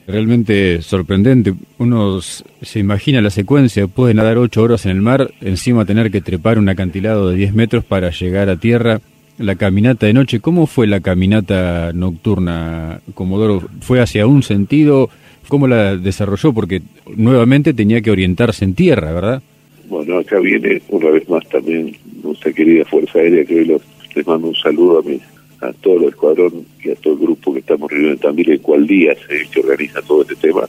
Realmente 0.05 0.82
sorprendente. 0.82 1.53
Uno 1.77 2.19
se 2.19 2.79
imagina 2.79 3.21
la 3.21 3.29
secuencia, 3.29 3.88
puede 3.88 4.15
nadar 4.15 4.39
ocho 4.39 4.63
horas 4.63 4.86
en 4.86 4.91
el 4.91 5.01
mar, 5.01 5.32
encima 5.39 5.86
tener 5.86 6.10
que 6.10 6.19
trepar 6.19 6.58
un 6.58 6.67
acantilado 6.67 7.29
de 7.29 7.38
10 7.38 7.53
metros 7.53 7.86
para 7.86 8.10
llegar 8.10 8.49
a 8.49 8.58
tierra 8.58 9.01
la 9.39 9.56
caminata 9.56 10.06
de 10.06 10.13
noche. 10.13 10.39
¿Cómo 10.39 10.67
fue 10.67 10.86
la 10.86 10.99
caminata 10.99 11.91
nocturna, 11.93 13.02
Comodoro? 13.13 13.63
¿Fue 13.82 13.99
hacia 13.99 14.28
un 14.28 14.43
sentido? 14.43 15.10
¿Cómo 15.47 15.67
la 15.67 15.97
desarrolló? 15.97 16.54
Porque 16.54 16.82
nuevamente 17.15 17.73
tenía 17.73 18.02
que 18.02 18.12
orientarse 18.12 18.65
en 18.65 18.75
tierra, 18.75 19.12
¿verdad? 19.12 19.41
Bueno, 19.88 20.19
acá 20.19 20.39
viene 20.39 20.82
una 20.89 21.10
vez 21.10 21.28
más 21.28 21.47
también 21.49 21.95
nuestra 22.21 22.52
querida 22.52 22.86
Fuerza 22.86 23.19
Aérea, 23.19 23.43
que 23.45 23.56
hoy 23.62 23.82
les 24.15 24.28
mando 24.28 24.49
un 24.49 24.56
saludo 24.56 24.99
a, 24.99 25.02
mí, 25.02 25.19
a 25.62 25.73
todo 25.73 26.02
el 26.02 26.10
escuadrón 26.10 26.65
y 26.84 26.91
a 26.91 26.95
todo 26.95 27.13
el 27.13 27.19
grupo 27.19 27.54
que 27.54 27.60
estamos 27.60 27.89
reuniendo 27.89 28.21
también, 28.21 28.52
el 28.52 28.62
cual 28.62 28.86
día 28.86 29.15
se 29.28 29.49
que 29.49 29.62
organiza 29.62 30.02
todo 30.04 30.21
este 30.21 30.36
tema. 30.36 30.67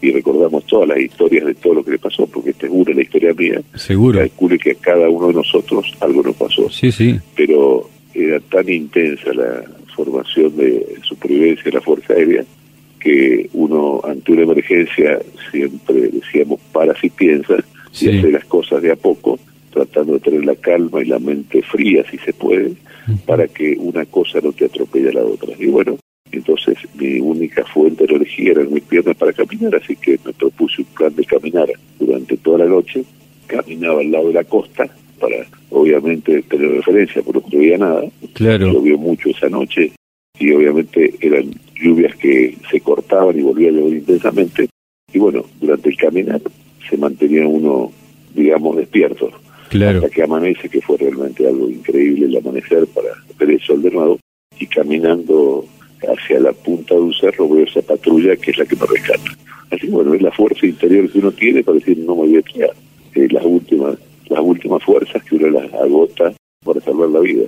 Y 0.00 0.12
recordamos 0.12 0.64
todas 0.64 0.88
las 0.88 0.98
historias 0.98 1.44
de 1.44 1.54
todo 1.54 1.74
lo 1.74 1.84
que 1.84 1.90
le 1.90 1.98
pasó, 1.98 2.26
porque 2.26 2.50
esta 2.50 2.66
es 2.66 2.72
una 2.72 2.94
la 2.94 3.02
historia 3.02 3.34
mía. 3.34 3.60
Seguro. 3.74 4.20
Calcule 4.20 4.58
que 4.58 4.70
a 4.70 4.74
cada 4.76 5.10
uno 5.10 5.28
de 5.28 5.34
nosotros 5.34 5.92
algo 6.00 6.22
nos 6.22 6.36
pasó. 6.36 6.70
Sí, 6.70 6.90
sí. 6.90 7.18
Pero 7.34 7.90
era 8.16 8.40
tan 8.40 8.68
intensa 8.68 9.32
la 9.32 9.62
formación 9.94 10.56
de 10.56 10.96
supervivencia 11.02 11.64
de 11.64 11.72
la 11.72 11.80
Fuerza 11.80 12.14
Aérea 12.14 12.44
que 13.00 13.48
uno 13.52 14.00
ante 14.04 14.32
una 14.32 14.42
emergencia 14.42 15.18
siempre 15.50 16.08
decíamos 16.08 16.60
para 16.72 16.98
si 16.98 17.08
piensas 17.10 17.64
y 18.00 18.08
hacer 18.08 18.32
las 18.32 18.44
cosas 18.46 18.82
de 18.82 18.90
a 18.90 18.96
poco, 18.96 19.38
tratando 19.70 20.14
de 20.14 20.20
tener 20.20 20.44
la 20.44 20.56
calma 20.56 21.02
y 21.02 21.06
la 21.06 21.18
mente 21.18 21.62
fría 21.62 22.04
si 22.10 22.18
se 22.18 22.32
puede, 22.32 22.72
para 23.24 23.46
que 23.46 23.76
una 23.78 24.04
cosa 24.06 24.40
no 24.42 24.52
te 24.52 24.64
atropelle 24.64 25.10
a 25.10 25.12
la 25.12 25.24
otra. 25.24 25.54
Y 25.58 25.66
bueno, 25.66 25.96
entonces 26.32 26.76
mi 26.94 27.20
única 27.20 27.64
fuente 27.64 28.06
de 28.06 28.16
energía 28.16 28.52
eran 28.52 28.72
mis 28.72 28.82
piernas 28.82 29.16
para 29.16 29.32
caminar, 29.32 29.76
así 29.76 29.96
que 29.96 30.18
me 30.24 30.32
propuse 30.32 30.82
un 30.82 30.88
plan 30.88 31.14
de 31.14 31.24
caminar 31.24 31.68
durante 31.98 32.36
toda 32.38 32.58
la 32.58 32.66
noche, 32.66 33.04
caminaba 33.46 34.00
al 34.00 34.10
lado 34.10 34.28
de 34.28 34.34
la 34.34 34.44
costa, 34.44 34.88
para 35.18 35.36
obviamente 35.70 36.42
tener 36.42 36.70
referencia, 36.72 37.22
porque 37.22 37.48
no 37.52 37.58
veía 37.58 37.78
nada. 37.78 38.02
Claro. 38.34 38.72
Llovió 38.72 38.98
mucho 38.98 39.30
esa 39.30 39.48
noche 39.48 39.92
y 40.38 40.52
obviamente 40.52 41.14
eran 41.20 41.50
lluvias 41.74 42.14
que 42.16 42.56
se 42.70 42.80
cortaban 42.80 43.38
y 43.38 43.42
volvían 43.42 43.76
a 43.76 43.78
llover 43.78 43.94
intensamente. 43.94 44.68
Y 45.12 45.18
bueno, 45.18 45.44
durante 45.60 45.88
el 45.88 45.96
caminar 45.96 46.40
se 46.88 46.96
mantenía 46.96 47.46
uno, 47.46 47.92
digamos, 48.34 48.76
despierto. 48.76 49.30
Claro. 49.68 49.98
Hasta 49.98 50.10
que 50.10 50.22
amanece, 50.22 50.68
que 50.68 50.80
fue 50.80 50.96
realmente 50.98 51.46
algo 51.46 51.68
increíble 51.68 52.26
el 52.26 52.36
amanecer 52.36 52.86
para 52.88 53.08
ver 53.38 53.50
el 53.50 53.60
sol 53.60 53.82
de 53.82 53.90
nuevo. 53.90 54.18
Y 54.58 54.66
caminando 54.66 55.66
hacia 56.08 56.40
la 56.40 56.52
punta 56.52 56.94
de 56.94 57.00
un 57.00 57.14
cerro 57.14 57.48
veo 57.48 57.64
esa 57.64 57.82
patrulla 57.82 58.36
que 58.36 58.50
es 58.50 58.58
la 58.58 58.64
que 58.64 58.76
me 58.76 58.86
rescata. 58.86 59.36
Así 59.70 59.88
bueno, 59.88 60.14
es 60.14 60.22
la 60.22 60.30
fuerza 60.30 60.66
interior 60.66 61.10
que 61.10 61.18
uno 61.18 61.32
tiene 61.32 61.62
para 61.62 61.78
decir 61.78 61.98
no 61.98 62.14
me 62.14 62.22
voy 62.22 62.36
a 62.36 62.42
quedar. 62.42 62.72
Es 63.14 63.32
las 63.32 63.44
últimas 63.44 63.96
las 64.28 64.40
últimas 64.40 64.82
fuerzas 64.82 65.22
que 65.24 65.36
uno 65.36 65.50
las 65.50 65.72
agota 65.74 66.32
para 66.64 66.80
salvar 66.80 67.08
la 67.10 67.20
vida. 67.20 67.44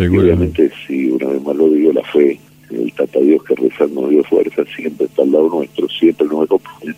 obviamente, 0.00 0.70
si 0.86 1.10
una 1.10 1.26
vez 1.28 1.42
más 1.42 1.56
lo 1.56 1.68
digo, 1.68 1.92
la 1.92 2.04
fe 2.04 2.38
el 2.70 2.92
Tata 2.92 3.20
Dios 3.20 3.42
que 3.44 3.54
rezando 3.54 4.02
nos 4.02 4.10
dio 4.10 4.24
fuerza, 4.24 4.64
siempre 4.74 5.06
está 5.06 5.22
al 5.22 5.32
lado 5.32 5.48
nuestro, 5.48 5.88
siempre 5.88 6.26
nos 6.26 6.44
acompaña. 6.44 6.94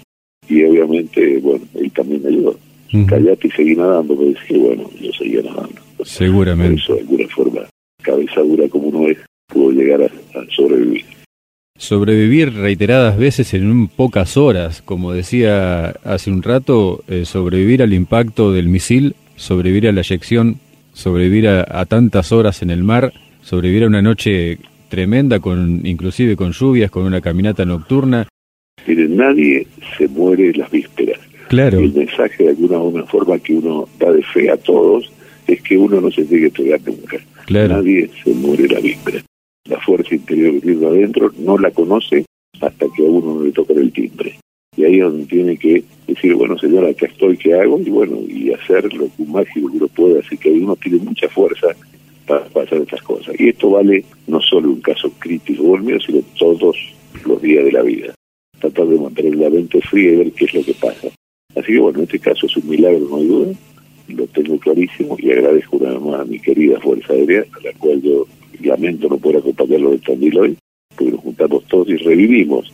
Y 0.49 0.65
obviamente, 0.65 1.39
bueno, 1.39 1.65
él 1.75 1.91
también 1.93 2.23
me 2.23 2.29
ayudó. 2.29 2.59
Callate 3.09 3.49
y 3.49 3.51
seguí 3.51 3.75
nadando, 3.75 4.17
me 4.17 4.27
decía, 4.27 4.59
bueno, 4.59 4.89
yo 5.01 5.13
seguía 5.13 5.43
nadando. 5.43 5.81
Seguramente. 6.05 6.75
Por 6.75 6.81
eso, 6.81 6.95
de 6.95 7.01
alguna 7.01 7.29
forma, 7.29 7.61
cabeza 8.03 8.41
dura 8.41 8.69
como 8.69 8.89
uno 8.89 9.09
es, 9.09 9.19
pudo 9.49 9.73
llegar 9.73 10.03
a 10.03 10.55
sobrevivir. 10.55 11.05
Sobrevivir 11.79 12.55
reiteradas 12.55 13.19
veces 13.19 13.53
en 13.53 13.71
un 13.71 13.89
pocas 13.89 14.39
horas, 14.39 14.81
como 14.81 15.13
decía 15.13 15.89
hace 16.05 16.31
un 16.31 16.43
rato, 16.43 17.05
eh, 17.07 17.27
sobrevivir 17.27 17.83
al 17.83 17.93
impacto 17.93 18.53
del 18.53 18.69
misil, 18.69 19.15
sobrevivir 19.37 19.87
a 19.89 19.93
la 19.93 20.01
eyección, 20.01 20.57
sobrevivir 20.95 21.49
a, 21.49 21.85
tantas 21.85 22.33
horas 22.33 22.63
en 22.63 22.71
el 22.71 22.83
mar, 22.83 23.13
sobrevivir 23.43 23.85
a 23.85 23.89
una 23.89 24.01
noche 24.01 24.59
tremenda, 24.89 25.39
con 25.39 25.87
inclusive 25.87 26.35
con 26.35 26.53
lluvias, 26.53 26.91
con 26.91 27.05
una 27.05 27.21
caminata 27.21 27.67
nocturna. 27.67 28.27
Miren, 28.87 29.17
nadie 29.17 29.67
se 29.99 30.09
muere 30.09 30.51
en 30.51 30.59
las 30.59 30.71
vísperas. 30.71 31.21
Claro. 31.49 31.79
El 31.79 31.93
mensaje 31.93 32.45
de 32.45 32.51
alguna 32.51 32.79
una 32.79 33.05
forma 33.05 33.39
que 33.39 33.53
uno 33.53 33.87
da 33.99 34.11
de 34.11 34.23
fe 34.23 34.51
a 34.51 34.57
todos 34.57 35.13
es 35.47 35.61
que 35.61 35.77
uno 35.77 36.01
no 36.01 36.11
se 36.11 36.25
tiene 36.25 36.51
que 36.51 36.81
nunca. 36.87 37.19
Nadie 37.51 38.09
se 38.25 38.31
muere 38.31 38.65
en 38.65 38.73
la 38.73 38.81
víspera 38.81 39.23
la 39.69 39.81
fuerza 39.81 40.15
interior 40.15 40.55
que 40.55 40.61
tiene 40.61 40.87
adentro, 40.87 41.33
no 41.39 41.59
la 41.59 41.71
conoce 41.71 42.25
hasta 42.61 42.87
que 42.95 43.07
a 43.07 43.11
uno 43.11 43.35
no 43.35 43.45
le 43.45 43.53
toca 43.53 43.73
el 43.75 43.93
timbre. 43.93 44.39
Y 44.77 44.85
ahí 44.85 44.97
es 44.97 45.05
donde 45.05 45.25
tiene 45.27 45.57
que 45.57 45.83
decir, 46.07 46.35
bueno, 46.35 46.59
señora, 46.59 46.91
acá 46.91 47.07
estoy, 47.07 47.37
¿qué 47.39 47.55
hago? 47.55 47.81
Y 47.81 47.91
bueno, 47.91 48.19
y 48.29 48.53
hacer 48.53 48.93
lo 48.93 49.09
mágico 49.27 49.71
que 49.71 49.77
uno 49.79 49.89
puede. 49.89 50.21
Así 50.21 50.37
que 50.37 50.51
uno 50.51 50.77
tiene 50.77 50.99
mucha 50.99 51.29
fuerza 51.29 51.69
para, 52.27 52.45
hacer 52.45 52.83
estas 52.83 53.03
cosas. 53.03 53.35
Y 53.39 53.49
esto 53.49 53.71
vale 53.71 54.05
no 54.27 54.41
solo 54.41 54.69
un 54.71 54.81
caso 54.81 55.11
crítico 55.19 55.63
como 55.63 55.77
el 55.77 55.83
mío, 55.83 55.99
sino 56.01 56.21
todos 56.39 56.77
los 57.25 57.41
días 57.41 57.65
de 57.65 57.73
la 57.73 57.83
vida. 57.83 58.15
Tratar 58.61 58.87
de 58.87 59.01
mantener 59.01 59.37
la 59.37 59.51
mente 59.51 59.81
fría 59.81 60.13
y 60.13 60.17
ver 60.17 60.33
qué 60.33 60.45
es 60.45 60.55
lo 60.55 60.63
que 60.63 60.75
pasa. 60.75 61.09
Así 61.55 61.73
que 61.73 61.79
bueno, 61.79 61.99
en 61.99 62.05
este 62.05 62.19
caso 62.19 62.47
es 62.47 62.57
un 62.59 62.69
milagro, 62.69 63.07
no 63.09 63.17
hay 63.17 63.27
duda. 63.27 63.53
Lo 64.09 64.27
tengo 64.27 64.59
clarísimo 64.59 65.17
y 65.19 65.31
agradezco 65.31 65.79
una 65.79 65.91
vez 65.91 66.01
más 66.01 66.21
a 66.21 66.25
mi 66.25 66.39
querida 66.39 66.79
Fuerza 66.81 67.13
Aérea, 67.13 67.41
a 67.41 67.65
la 67.65 67.73
cual 67.79 68.01
yo 68.03 68.27
lamento 68.63 69.09
no 69.09 69.19
poder 69.19 69.39
acompañarlo 69.39 69.91
de 69.91 69.99
Tandil 69.99 70.39
hoy, 70.39 70.59
porque 70.97 71.13
nos 71.13 71.21
juntamos 71.21 71.65
todos 71.65 71.89
y 71.89 71.97
revivimos 71.97 72.73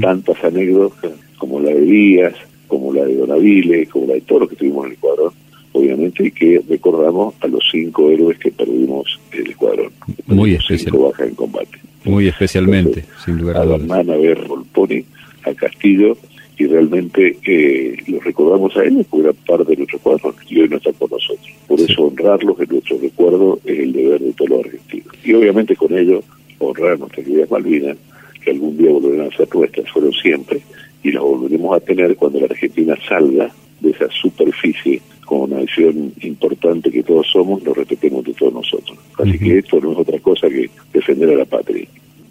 tantas 0.00 0.42
anécdotas 0.44 1.12
como 1.38 1.60
la 1.60 1.70
de 1.70 1.80
Díaz, 1.80 2.34
como 2.68 2.92
la 2.92 3.04
de 3.04 3.16
Donavile, 3.16 3.86
como 3.86 4.06
la 4.06 4.14
de 4.14 4.20
todos 4.22 4.42
los 4.42 4.48
que 4.48 4.54
estuvimos 4.54 4.84
en 4.84 4.90
el 4.90 4.94
escuadrón, 4.94 5.32
obviamente, 5.72 6.26
y 6.26 6.30
que 6.30 6.62
recordamos 6.68 7.34
a 7.40 7.46
los 7.48 7.62
cinco 7.70 8.10
héroes 8.10 8.38
que 8.38 8.50
perdimos 8.50 9.18
en 9.32 9.40
el 9.40 9.50
escuadrón. 9.50 9.92
Muy 10.26 10.54
especial. 10.54 10.96
bajas 10.96 11.28
en 11.28 11.34
combate. 11.34 11.78
Muy 12.04 12.28
especialmente, 12.28 13.04
sin 13.24 13.38
lugar 13.38 13.56
a 13.56 13.64
dudas. 13.64 13.90
A 13.90 14.12
a 14.12 14.16
ver 14.16 14.46
Volponi, 14.46 15.04
a 15.44 15.54
Castillo, 15.54 16.16
y 16.56 16.66
realmente 16.66 17.36
eh, 17.46 17.96
los 18.06 18.22
recordamos 18.22 18.76
a 18.76 18.84
ellos 18.84 19.06
porque 19.10 19.28
eran 19.28 19.36
parte 19.46 19.70
de 19.70 19.76
nuestro 19.76 19.98
cuadro 19.98 20.34
y 20.48 20.60
hoy 20.60 20.68
no 20.68 20.76
están 20.76 20.92
con 20.94 21.10
nosotros. 21.10 21.48
Por 21.66 21.80
eso 21.80 22.02
honrarlos 22.02 22.60
en 22.60 22.68
nuestro 22.68 22.98
recuerdo 22.98 23.60
es 23.64 23.78
el 23.78 23.92
deber 23.92 24.20
de 24.20 24.32
todos 24.32 24.50
los 24.50 24.64
argentinos. 24.64 25.14
Y 25.24 25.34
obviamente 25.34 25.74
con 25.74 25.96
ello 25.96 26.22
honrar 26.58 26.92
a 26.92 26.96
nuestras 26.96 27.26
queridas 27.26 27.50
Malvinas, 27.50 27.96
que 28.42 28.50
algún 28.50 28.76
día 28.76 28.90
volverán 28.90 29.32
a 29.32 29.36
ser 29.36 29.48
nuestras, 29.54 29.90
fueron 29.90 30.12
siempre, 30.12 30.60
y 31.02 31.12
las 31.12 31.22
volveremos 31.22 31.76
a 31.76 31.80
tener 31.80 32.16
cuando 32.16 32.40
la 32.40 32.46
Argentina 32.46 32.96
salga 33.08 33.52
de 33.80 33.90
esa 33.90 34.08
superficie 34.10 35.00
con 35.24 35.52
una 35.52 35.60
visión 35.60 36.12
importante 36.22 36.90
que 36.90 37.02
todos 37.02 37.26
somos, 37.30 37.62
lo 37.64 37.74
respetemos 37.74 38.24
de 38.24 38.34
todos 38.34 38.52
nosotros. 38.52 38.98
Así 39.18 39.38
que 39.38 39.58
esto 39.58 39.80
no 39.80 39.92
es 39.92 39.98
otra 39.98 40.18
cosa 40.18 40.48
que 40.48 40.70
defender 40.92 41.30
a 41.30 41.36
la 41.36 41.44
patria. 41.44 41.86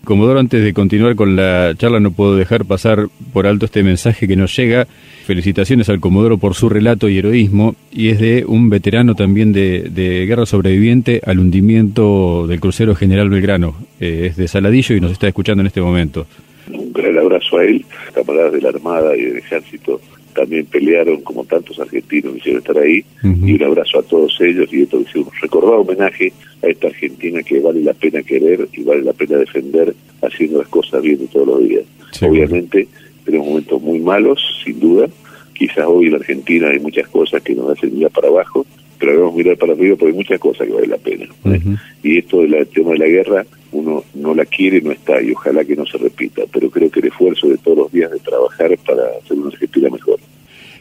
Comodoro, 0.06 0.40
antes 0.40 0.62
de 0.62 0.74
continuar 0.74 1.16
con 1.16 1.38
la 1.38 1.74
charla, 1.78 2.02
no 2.02 2.12
puedo 2.12 2.36
dejar 2.36 2.66
pasar 2.66 3.08
por 3.32 3.48
alto 3.48 3.66
este 3.66 3.84
mensaje 3.84 4.28
que 4.28 4.36
nos 4.36 4.54
llega. 4.54 4.86
Felicitaciones 5.26 5.88
al 5.88 6.02
Comodoro 6.02 6.38
por 6.38 6.56
su 6.56 6.68
relato 6.68 7.08
y 7.08 7.20
heroísmo, 7.20 7.76
y 7.90 8.10
es 8.10 8.20
de 8.20 8.44
un 8.46 8.70
veterano 8.70 9.16
también 9.16 9.54
de, 9.54 10.26
guerra 10.28 10.46
sobreviviente 10.46 11.22
al 11.26 11.40
hundimiento 11.40 12.48
del 12.48 12.60
crucero 12.60 12.96
General 12.96 13.30
Belgrano. 13.30 13.76
Eh, 14.02 14.28
es 14.30 14.36
de 14.36 14.50
Saladillo 14.50 14.94
y 14.94 15.00
nos 15.00 15.14
está 15.14 15.30
escuchando 15.30 15.62
en 15.62 15.68
este 15.68 15.80
momento. 15.80 16.28
Un 16.68 16.92
gran 16.92 17.18
abrazo 17.18 17.60
a 17.60 17.64
él, 17.64 17.86
camaradas 18.14 18.52
de 18.52 18.62
la 18.62 18.70
Armada 18.70 19.16
y 19.16 19.22
del 19.22 19.38
Ejército 19.38 20.02
también 20.34 20.66
pelearon 20.66 21.22
como 21.22 21.46
tantos 21.46 21.80
argentinos 21.80 22.34
quisieron 22.36 22.62
estar 22.62 22.78
ahí. 22.78 23.04
Y 23.24 23.54
un 23.54 23.64
abrazo 23.64 24.00
a 24.00 24.04
todos 24.04 24.36
ellos 24.42 24.68
y 24.72 24.84
esto 24.84 25.00
es 25.00 25.16
un 25.16 25.28
recordado 25.42 25.82
homenaje 25.82 26.34
a 26.62 26.68
esta 26.68 26.88
Argentina 26.88 27.42
que 27.44 27.60
vale 27.60 27.82
la 27.82 27.94
pena 27.94 28.22
querer 28.24 28.68
y 28.74 28.84
vale 28.84 29.02
la 29.02 29.14
pena 29.14 29.38
defender 29.38 29.94
haciendo 30.22 30.60
las 30.60 30.68
cosas 30.68 31.02
bien 31.02 31.20
de 31.20 31.28
todos 31.28 31.48
los 31.48 31.68
días. 31.68 31.84
Obviamente 32.22 32.88
tenemos 33.26 33.48
momentos 33.48 33.82
muy 33.82 34.00
malos, 34.00 34.40
sin 34.64 34.80
duda, 34.80 35.08
quizás 35.54 35.86
hoy 35.88 36.08
en 36.08 36.16
Argentina 36.16 36.70
hay 36.70 36.80
muchas 36.80 37.08
cosas 37.08 37.42
que 37.42 37.56
nos 37.56 37.70
hacen 37.70 37.94
mirar 37.96 38.12
para 38.12 38.28
abajo, 38.28 38.66
pero 39.04 39.18
debemos 39.18 39.36
mirar 39.36 39.58
para 39.58 39.74
arriba 39.74 39.98
porque 39.98 40.12
hay 40.12 40.18
muchas 40.18 40.40
cosas 40.40 40.66
que 40.66 40.74
vale 40.74 40.88
la 40.88 40.98
pena. 40.98 41.26
Y 42.02 42.20
esto 42.20 42.40
del 42.40 42.66
tema 42.68 42.92
de 42.92 43.00
la 43.00 43.08
guerra, 43.08 43.46
uno 43.74 44.02
no 44.14 44.34
la 44.34 44.46
quiere, 44.46 44.80
no 44.80 44.94
está, 44.94 45.22
y 45.22 45.34
ojalá 45.34 45.66
que 45.66 45.76
no 45.76 45.86
se 45.86 45.98
repita, 45.98 46.44
pero 46.54 46.70
creo 46.70 46.90
que 46.90 47.02
el 47.02 47.08
esfuerzo 47.08 47.50
de 47.50 47.58
todos 47.58 47.80
los 47.80 47.92
días 47.92 48.10
de 48.12 48.20
trabajar 48.20 48.72
para 48.86 49.04
hacer 49.22 49.38
una 49.38 49.50
Argentina 49.50 49.90
mejor. 49.90 50.22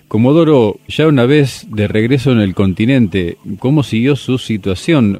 Comodoro, 0.06 0.76
ya 0.86 1.08
una 1.08 1.26
vez 1.26 1.66
de 1.68 1.88
regreso 1.88 2.30
en 2.30 2.38
el 2.38 2.54
continente, 2.54 3.38
¿cómo 3.58 3.82
siguió 3.82 4.14
su 4.14 4.38
situación? 4.38 5.18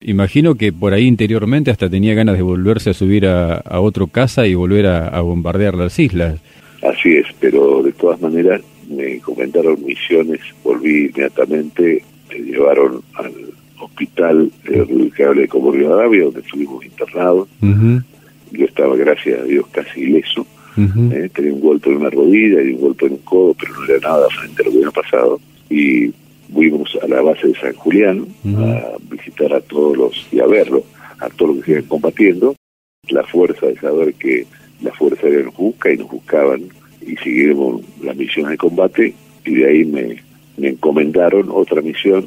Imagino 0.00 0.54
que 0.54 0.72
por 0.72 0.92
ahí 0.92 1.08
interiormente 1.08 1.72
hasta 1.72 1.90
tenía 1.90 2.14
ganas 2.14 2.36
de 2.36 2.42
volverse 2.42 2.90
a 2.90 2.94
subir 2.94 3.26
a, 3.26 3.64
otro 3.80 4.06
casa 4.06 4.46
y 4.46 4.54
volver 4.54 4.86
a 4.86 5.20
bombardear 5.22 5.74
las 5.74 5.98
islas. 5.98 6.38
Así 6.82 7.16
es, 7.16 7.26
pero 7.40 7.82
de 7.82 7.90
todas 7.90 8.20
maneras 8.20 8.60
me 8.88 9.18
comentaron 9.18 9.84
misiones, 9.84 10.40
volví 10.62 11.06
inmediatamente, 11.06 12.04
me 12.38 12.44
llevaron 12.44 13.02
al 13.14 13.32
hospital 13.80 14.50
ubicable 14.88 15.42
de 15.42 15.48
Comor 15.48 15.74
Rivadavia, 15.74 16.24
donde 16.24 16.40
estuvimos 16.40 16.84
internados. 16.84 17.48
Yo 17.60 18.66
estaba, 18.66 18.96
gracias 18.96 19.40
a 19.40 19.44
Dios, 19.44 19.66
casi 19.72 20.00
ileso. 20.00 20.46
Eh, 20.76 21.30
tenía 21.34 21.52
un 21.52 21.60
golpe 21.60 21.90
en 21.90 21.96
una 21.98 22.10
rodilla 22.10 22.62
y 22.62 22.74
un 22.74 22.80
golpe 22.80 23.06
en 23.06 23.12
un 23.12 23.18
codo, 23.18 23.54
pero 23.54 23.72
no 23.74 23.84
era 23.84 24.08
nada 24.08 24.28
frente 24.28 24.62
a 24.62 24.64
lo 24.66 24.70
que 24.72 24.78
había 24.78 24.90
pasado. 24.90 25.40
Y 25.70 26.12
fuimos 26.52 26.98
a 27.02 27.08
la 27.08 27.22
base 27.22 27.48
de 27.48 27.54
San 27.54 27.74
Julián 27.74 28.26
a 28.56 28.96
visitar 29.10 29.52
a 29.52 29.60
todos 29.60 29.96
los, 29.96 30.28
y 30.32 30.40
a 30.40 30.46
verlo, 30.46 30.84
a 31.18 31.28
todos 31.30 31.56
los 31.56 31.64
que 31.64 31.72
siguen 31.72 31.88
combatiendo. 31.88 32.54
La 33.08 33.22
fuerza 33.24 33.66
de 33.66 33.76
saber 33.76 34.14
que 34.14 34.46
la 34.80 34.92
Fuerza 34.92 35.26
Aérea 35.26 35.44
nos 35.44 35.56
busca 35.56 35.92
y 35.92 35.98
nos 35.98 36.10
buscaban 36.10 36.62
y 37.00 37.16
siguieron 37.16 37.82
las 38.02 38.16
misiones 38.16 38.52
de 38.52 38.56
combate 38.56 39.14
y 39.44 39.54
de 39.54 39.68
ahí 39.68 39.84
me, 39.84 40.16
me 40.56 40.68
encomendaron 40.68 41.48
otra 41.50 41.80
misión 41.82 42.24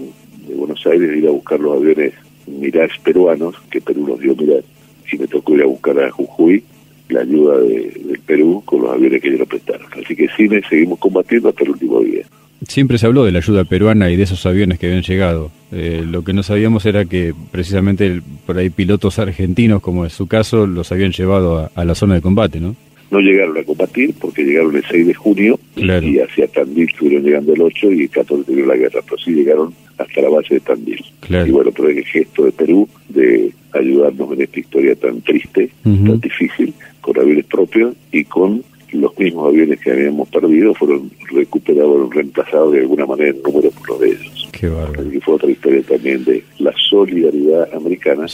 de 0.47 0.55
Buenos 0.55 0.85
Aires 0.85 1.09
de 1.09 1.17
ir 1.17 1.27
a 1.27 1.31
buscar 1.31 1.59
los 1.59 1.77
aviones 1.77 2.13
Mirage 2.47 2.99
peruanos, 3.03 3.55
que 3.69 3.81
Perú 3.81 4.07
los 4.07 4.19
dio 4.19 4.35
Mirage, 4.35 4.63
y 5.11 5.17
me 5.17 5.27
tocó 5.27 5.55
ir 5.55 5.63
a 5.63 5.67
buscar 5.67 5.99
a 5.99 6.11
Jujuy 6.11 6.63
la 7.09 7.21
ayuda 7.21 7.57
de, 7.59 8.01
del 8.05 8.19
Perú 8.25 8.61
con 8.65 8.81
los 8.81 8.91
aviones 8.91 9.21
que 9.21 9.29
ellos 9.29 9.47
prestaron. 9.47 9.87
Así 9.93 10.15
que 10.15 10.27
sí, 10.35 10.49
seguimos 10.69 10.99
combatiendo 10.99 11.49
hasta 11.49 11.63
el 11.63 11.71
último 11.71 12.01
día. 12.01 12.23
Siempre 12.67 12.97
se 12.97 13.05
habló 13.05 13.23
de 13.23 13.31
la 13.31 13.37
ayuda 13.37 13.63
peruana 13.65 14.09
y 14.09 14.15
de 14.15 14.23
esos 14.23 14.45
aviones 14.45 14.79
que 14.79 14.87
habían 14.87 15.03
llegado. 15.03 15.51
Eh, 15.71 16.03
lo 16.05 16.23
que 16.23 16.33
no 16.33 16.43
sabíamos 16.43 16.85
era 16.85 17.05
que 17.05 17.33
precisamente 17.51 18.21
por 18.45 18.57
ahí 18.57 18.69
pilotos 18.69 19.19
argentinos, 19.19 19.81
como 19.81 20.05
es 20.05 20.13
su 20.13 20.27
caso, 20.27 20.65
los 20.65 20.91
habían 20.91 21.11
llevado 21.11 21.69
a, 21.73 21.85
la 21.85 21.95
zona 21.95 22.15
de 22.15 22.21
combate, 22.21 22.59
¿no? 22.59 22.75
No 23.09 23.19
llegaron 23.19 23.57
a 23.57 23.63
combatir 23.63 24.13
porque 24.19 24.43
llegaron 24.43 24.75
el 24.75 24.83
6 24.89 25.07
de 25.07 25.13
junio 25.13 25.59
y 25.75 26.19
hacia 26.19 26.47
Tandil 26.47 26.89
estuvieron 26.89 27.23
llegando 27.23 27.53
el 27.53 27.61
8 27.61 27.91
y 27.93 28.01
el 28.01 28.09
14 28.09 28.43
tuvieron 28.43 28.69
la 28.69 28.75
guerra, 28.75 29.01
pero 29.03 29.17
sí 29.17 29.31
llegaron 29.31 29.73
hasta 29.97 30.21
la 30.21 30.29
base 30.29 30.55
de 30.55 30.59
Tandil. 30.59 31.05
Y 31.29 31.51
bueno, 31.51 31.71
pero 31.71 31.89
el 31.89 32.03
gesto 32.05 32.45
de 32.45 32.51
Perú 32.51 32.87
de 33.09 33.51
ayudarnos 33.73 34.33
en 34.33 34.41
esta 34.41 34.59
historia 34.59 34.95
tan 34.95 35.21
triste, 35.21 35.69
tan 35.83 36.19
difícil, 36.19 36.73
con 37.01 37.19
aviones 37.19 37.45
propios 37.45 37.95
y 38.11 38.23
con 38.25 38.63
los 38.91 39.17
mismos 39.17 39.49
aviones 39.49 39.79
que 39.79 39.91
habíamos 39.91 40.29
perdido 40.29 40.73
fueron 40.73 41.11
recuperados, 41.31 42.13
reemplazados 42.13 42.73
de 42.73 42.79
alguna 42.79 43.05
manera 43.05 43.29
en 43.31 43.41
número 43.41 43.69
por 43.71 43.89
los 43.89 43.99
de 43.99 44.07
ellos. 44.09 44.36
Qué 44.59 44.69
bárbaro. 44.69 45.13
Y 45.13 45.19
fue 45.19 45.35
otra 45.35 45.51
historia 45.51 45.83
también 45.83 46.23
de 46.25 46.43
la 46.59 46.73
solidaridad 46.89 47.73
americana, 47.75 48.25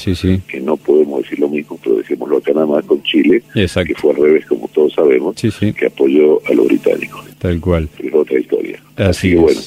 que 0.47 0.62
no 0.62 0.77
podemos 0.77 1.23
decir 1.23 1.39
lo 1.39 1.49
mismo, 1.49 1.77
pero 1.83 1.97
decimoslo 1.97 2.38
acá 2.38 2.53
nada 2.53 2.65
más 2.65 2.86
con 2.86 3.03
Chile, 3.03 3.43
que 3.53 3.95
fue 3.95 4.12
al 4.12 4.17
revés, 4.17 4.45
como 4.45 4.67
todos 4.69 4.93
sabemos, 4.93 5.36
que 5.36 5.86
apoyó 5.86 6.39
a 6.47 6.53
los 6.53 6.67
británicos. 6.67 7.25
Tal 7.39 7.59
cual. 7.59 7.89
Es 7.99 8.13
otra 8.13 8.39
historia. 8.39 8.79
Así, 8.95 9.31
que 9.31 9.36
bueno, 9.36 9.59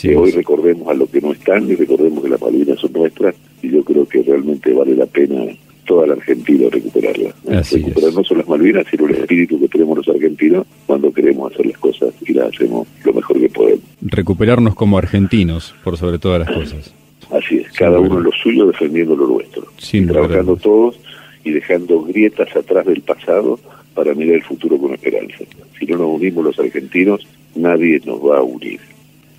que 0.00 0.16
hoy 0.16 0.30
recordemos 0.32 0.88
a 0.88 0.94
los 0.94 1.08
que 1.10 1.20
no 1.20 1.32
están 1.32 1.70
y 1.70 1.76
recordemos 1.76 2.24
que 2.24 2.30
las 2.30 2.40
Malvinas 2.40 2.80
son 2.80 2.92
nuestras 2.92 3.34
y 3.62 3.70
yo 3.70 3.84
creo 3.84 4.06
que 4.08 4.22
realmente 4.22 4.72
vale 4.72 4.96
la 4.96 5.06
pena 5.06 5.44
toda 5.90 6.06
la 6.06 6.12
Argentina 6.12 6.68
recuperarla. 6.70 7.34
Recuperar 7.44 8.14
no 8.14 8.22
solo 8.22 8.38
las 8.38 8.48
Malvinas, 8.48 8.86
sino 8.88 9.06
el 9.08 9.16
espíritu 9.16 9.58
que 9.58 9.66
tenemos 9.66 9.98
los 9.98 10.08
argentinos 10.08 10.64
cuando 10.86 11.12
queremos 11.12 11.52
hacer 11.52 11.66
las 11.66 11.78
cosas 11.78 12.14
y 12.24 12.32
las 12.32 12.54
hacemos 12.54 12.86
lo 13.04 13.12
mejor 13.12 13.40
que 13.40 13.48
podemos. 13.48 13.80
Recuperarnos 14.00 14.76
como 14.76 14.98
argentinos, 14.98 15.74
por 15.82 15.98
sobre 15.98 16.20
todas 16.20 16.46
las 16.46 16.56
cosas. 16.56 16.94
Así 17.32 17.56
es, 17.56 17.72
cada 17.72 17.98
uno 17.98 18.18
en 18.18 18.22
lo 18.22 18.30
suyo 18.30 18.66
defendiendo 18.66 19.16
lo 19.16 19.26
nuestro. 19.26 19.64
trabajando 20.06 20.56
todos 20.56 21.00
y 21.42 21.50
dejando 21.50 22.04
grietas 22.04 22.54
atrás 22.54 22.86
del 22.86 23.00
pasado 23.00 23.58
para 23.92 24.14
mirar 24.14 24.36
el 24.36 24.44
futuro 24.44 24.78
con 24.78 24.94
esperanza. 24.94 25.38
Si 25.76 25.86
no 25.86 25.96
nos 25.96 26.20
unimos 26.20 26.44
los 26.44 26.58
argentinos, 26.60 27.26
nadie 27.56 28.00
nos 28.04 28.20
va 28.20 28.38
a 28.38 28.42
unir. 28.42 28.78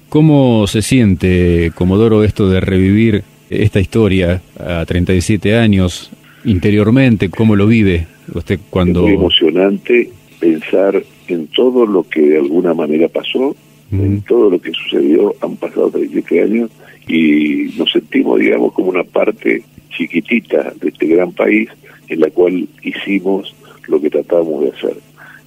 ¿Cómo 0.10 0.68
se 0.68 0.82
siente, 0.82 1.72
Comodoro, 1.76 2.26
esto 2.26 2.50
de 2.50 2.60
revivir 2.60 3.24
esta 3.50 3.80
historia 3.80 4.42
a 4.60 4.86
37 4.86 5.56
años 5.56 6.12
interiormente, 6.46 7.30
cómo 7.30 7.56
lo 7.56 7.68
vive 7.68 8.08
usted 8.34 8.60
cuando... 8.70 9.02
Es 9.02 9.06
muy 9.06 9.14
emocionante 9.14 10.10
pensar 10.40 11.04
en 11.28 11.48
todo 11.48 11.86
lo 11.86 12.04
que 12.04 12.22
de 12.22 12.38
alguna 12.40 12.74
manera 12.74 13.08
pasó, 13.08 13.56
en 13.92 14.22
todo 14.22 14.50
lo 14.50 14.62
que 14.62 14.72
sucedió, 14.72 15.36
han 15.42 15.58
pasado 15.58 15.92
37 15.92 16.42
años 16.42 16.72
y 17.08 17.74
nos 17.78 17.92
sentimos, 17.92 18.40
digamos, 18.40 18.72
como 18.72 18.90
una 18.90 19.04
parte 19.04 19.64
chiquitita 19.90 20.74
de 20.80 20.90
este 20.90 21.08
gran 21.08 21.34
país 21.34 21.70
en 22.08 22.22
la 22.22 22.30
cual 22.30 22.68
hicimos 22.82 23.54
lo 23.88 24.00
que 24.00 24.10
tratamos 24.10 24.64
de 24.64 24.70
hacer. 24.70 24.98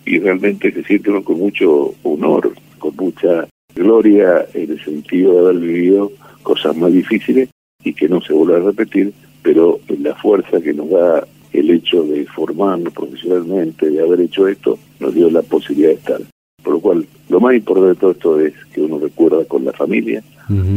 Y 0.04 0.18
realmente 0.18 0.70
se 0.72 0.84
siente 0.84 1.10
uno 1.10 1.24
con 1.24 1.38
mucho 1.38 1.94
honor, 2.02 2.52
con 2.78 2.94
mucha 2.96 3.48
gloria 3.74 4.44
en 4.52 4.72
el 4.72 4.84
sentido 4.84 5.32
de 5.32 5.38
haber 5.40 5.56
vivido 5.56 6.12
cosas 6.42 6.76
más 6.76 6.92
difíciles 6.92 7.48
y 7.82 7.94
que 7.94 8.08
no 8.08 8.20
se 8.20 8.32
vuelva 8.32 8.58
a 8.58 8.70
repetir, 8.70 9.12
pero 9.44 9.78
la 10.00 10.14
fuerza 10.14 10.58
que 10.60 10.72
nos 10.72 10.88
da 10.88 11.24
el 11.52 11.70
hecho 11.70 12.02
de 12.02 12.24
formarnos 12.26 12.92
profesionalmente, 12.94 13.90
de 13.90 14.00
haber 14.00 14.22
hecho 14.22 14.48
esto, 14.48 14.78
nos 14.98 15.14
dio 15.14 15.30
la 15.30 15.42
posibilidad 15.42 15.90
de 15.90 15.94
estar. 15.96 16.20
Por 16.62 16.72
lo 16.72 16.80
cual, 16.80 17.06
lo 17.28 17.40
más 17.40 17.54
importante 17.54 17.90
de 17.90 17.94
todo 17.96 18.10
esto 18.10 18.40
es 18.40 18.54
que 18.72 18.80
uno 18.80 18.98
recuerda 18.98 19.44
con 19.44 19.64
la 19.66 19.72
familia, 19.74 20.24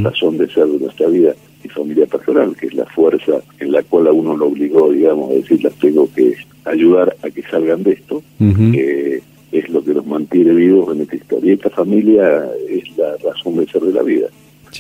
razón 0.04 0.38
de 0.38 0.50
ser 0.50 0.68
de 0.68 0.80
nuestra 0.80 1.08
vida 1.08 1.34
y 1.64 1.70
familia 1.70 2.06
personal, 2.08 2.56
que 2.58 2.68
es 2.68 2.74
la 2.74 2.86
fuerza 2.86 3.42
en 3.60 3.72
la 3.72 3.82
cual 3.84 4.08
a 4.08 4.12
uno 4.12 4.36
lo 4.36 4.48
obligó, 4.48 4.92
digamos, 4.92 5.32
a 5.32 5.36
decir, 5.36 5.64
las 5.64 5.74
tengo 5.76 6.10
que 6.14 6.36
ayudar 6.66 7.16
a 7.24 7.30
que 7.30 7.44
salgan 7.44 7.84
de 7.84 7.94
esto, 7.94 8.22
que 8.38 9.22
es 9.54 9.70
lo 9.70 9.82
que 9.82 9.94
nos 9.94 10.06
mantiene 10.06 10.54
vivos 10.54 10.94
en 10.94 11.04
esta 11.04 11.16
historia. 11.16 11.52
Y 11.52 11.56
esta 11.56 11.70
familia 11.70 12.46
es 12.70 12.98
la 12.98 13.16
razón 13.24 13.56
de 13.56 13.66
ser 13.68 13.82
de 13.82 13.94
la 13.94 14.04
vida. 14.04 14.28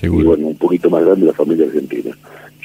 Y 0.04 0.08
bueno, 0.10 0.47
un 0.47 0.58
poquito 0.58 0.89
más 0.89 1.06
grande 1.06 1.28
la 1.28 1.34
familia 1.34 1.65
argentina 1.65 2.12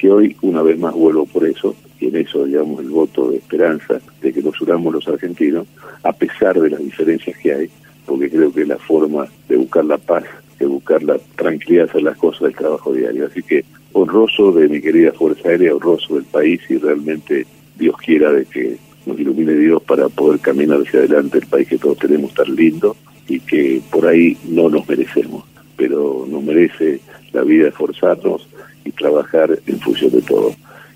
que 0.03 0.11
hoy 0.11 0.35
una 0.41 0.61
vez 0.61 0.77
más 0.77 0.93
vuelvo 0.93 1.25
por 1.25 1.47
eso, 1.47 1.73
y 1.97 2.07
en 2.07 2.17
eso 2.17 2.43
digamos 2.43 2.81
el 2.81 2.89
voto 2.89 3.31
de 3.31 3.37
esperanza 3.37 4.01
de 4.21 4.33
que 4.33 4.43
nos 4.43 4.59
unamos 4.59 4.93
los 4.93 5.07
argentinos, 5.07 5.65
a 6.03 6.11
pesar 6.11 6.59
de 6.59 6.71
las 6.71 6.81
diferencias 6.81 7.37
que 7.37 7.53
hay, 7.53 7.69
porque 8.05 8.29
creo 8.29 8.51
que 8.51 8.65
la 8.65 8.77
forma 8.77 9.29
de 9.47 9.55
buscar 9.55 9.85
la 9.85 9.97
paz, 9.97 10.25
de 10.59 10.65
buscar 10.65 11.01
la 11.03 11.17
tranquilidad, 11.37 11.85
hacer 11.85 12.03
las 12.03 12.17
cosas 12.17 12.41
del 12.41 12.55
trabajo 12.55 12.91
diario. 12.91 13.27
Así 13.27 13.41
que 13.43 13.63
honroso 13.93 14.51
de 14.51 14.67
mi 14.67 14.81
querida 14.81 15.13
Fuerza 15.13 15.47
Aérea, 15.47 15.73
honroso 15.73 16.15
del 16.15 16.25
país 16.25 16.59
y 16.67 16.79
realmente 16.79 17.47
Dios 17.77 17.95
quiera 17.95 18.33
de 18.33 18.43
que 18.43 18.75
nos 19.05 19.17
ilumine 19.17 19.53
Dios 19.53 19.81
para 19.83 20.09
poder 20.09 20.41
caminar 20.41 20.81
hacia 20.81 20.99
adelante 20.99 21.37
el 21.37 21.47
país 21.47 21.69
que 21.69 21.77
todos 21.77 21.97
tenemos 21.99 22.33
tan 22.33 22.53
lindo 22.53 22.97
y 23.29 23.39
que 23.39 23.81
por 23.89 24.05
ahí 24.05 24.35
no 24.49 24.67
nos 24.67 24.85
merecemos, 24.85 25.45
pero 25.77 26.25
nos 26.29 26.43
merece 26.43 26.99
la 27.31 27.43
vida 27.43 27.69
esforzarnos 27.69 28.49
y 28.85 28.91
trabajar 28.91 29.59
en 29.65 29.79
función 29.79 30.11
de 30.11 30.21
todo. 30.21 30.53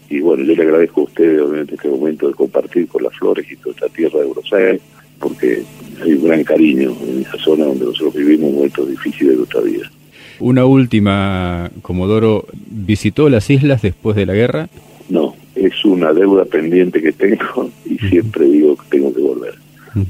Y 0.10 0.19
bueno, 0.21 0.43
yo 0.43 0.56
le 0.56 0.63
agradezco 0.63 1.02
a 1.02 1.04
ustedes, 1.06 1.41
obviamente, 1.41 1.76
este 1.76 1.89
momento 1.89 2.28
de 2.28 2.34
compartir 2.34 2.88
con 2.88 3.04
las 3.04 3.13
flores 3.17 3.45
y 3.52 3.56
toda 3.58 3.76
esta 3.76 3.89
tierra 3.89 4.19
de 4.19 4.26
Buenos 4.26 4.54
Aires, 4.54 4.82
porque 5.19 5.63
hay 6.02 6.13
un 6.13 6.28
gran 6.28 6.43
cariño 6.43 6.95
en 7.08 7.21
esa 7.21 7.38
zona 7.38 7.65
donde 7.65 7.86
nosotros 7.86 8.13
vivimos 8.15 8.54
momentos 8.54 8.88
difíciles 8.88 9.34
de 9.34 9.38
nuestra 9.38 9.62
vida. 9.62 9.91
Una 10.39 10.65
última, 10.65 11.71
Comodoro, 11.82 12.45
¿visitó 12.54 13.28
las 13.30 13.50
islas 13.50 13.82
después 13.82 14.15
de 14.15 14.26
la 14.26 14.34
guerra? 14.34 14.69
No, 15.10 15.36
es 15.56 15.84
una 15.84 16.13
deuda 16.13 16.45
pendiente 16.45 17.02
que 17.02 17.12
tengo 17.12 17.71
y 17.86 17.97
siempre 17.97 18.45
digo 18.45 18.78
que 18.78 18.97
tengo 18.97 19.13
que 19.13 19.21
volver. 19.21 19.56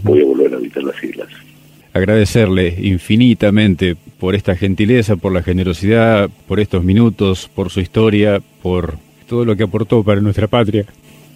Voy 0.04 0.22
a 0.22 0.26
volver 0.26 0.54
a 0.54 0.58
visitar 0.58 0.84
las 0.84 1.02
islas 1.02 1.30
agradecerle 1.98 2.76
infinitamente 2.80 3.96
por 4.20 4.36
esta 4.36 4.56
gentileza, 4.56 5.16
por 5.16 5.34
la 5.34 5.44
generosidad, 5.44 6.30
por 6.48 6.60
estos 6.60 6.84
minutos, 6.84 7.50
por 7.54 7.70
su 7.70 7.80
historia, 7.80 8.42
por 8.62 8.96
todo 9.28 9.46
lo 9.46 9.56
que 9.56 9.64
aportó 9.64 10.04
para 10.04 10.22
nuestra 10.22 10.48
patria. 10.48 10.86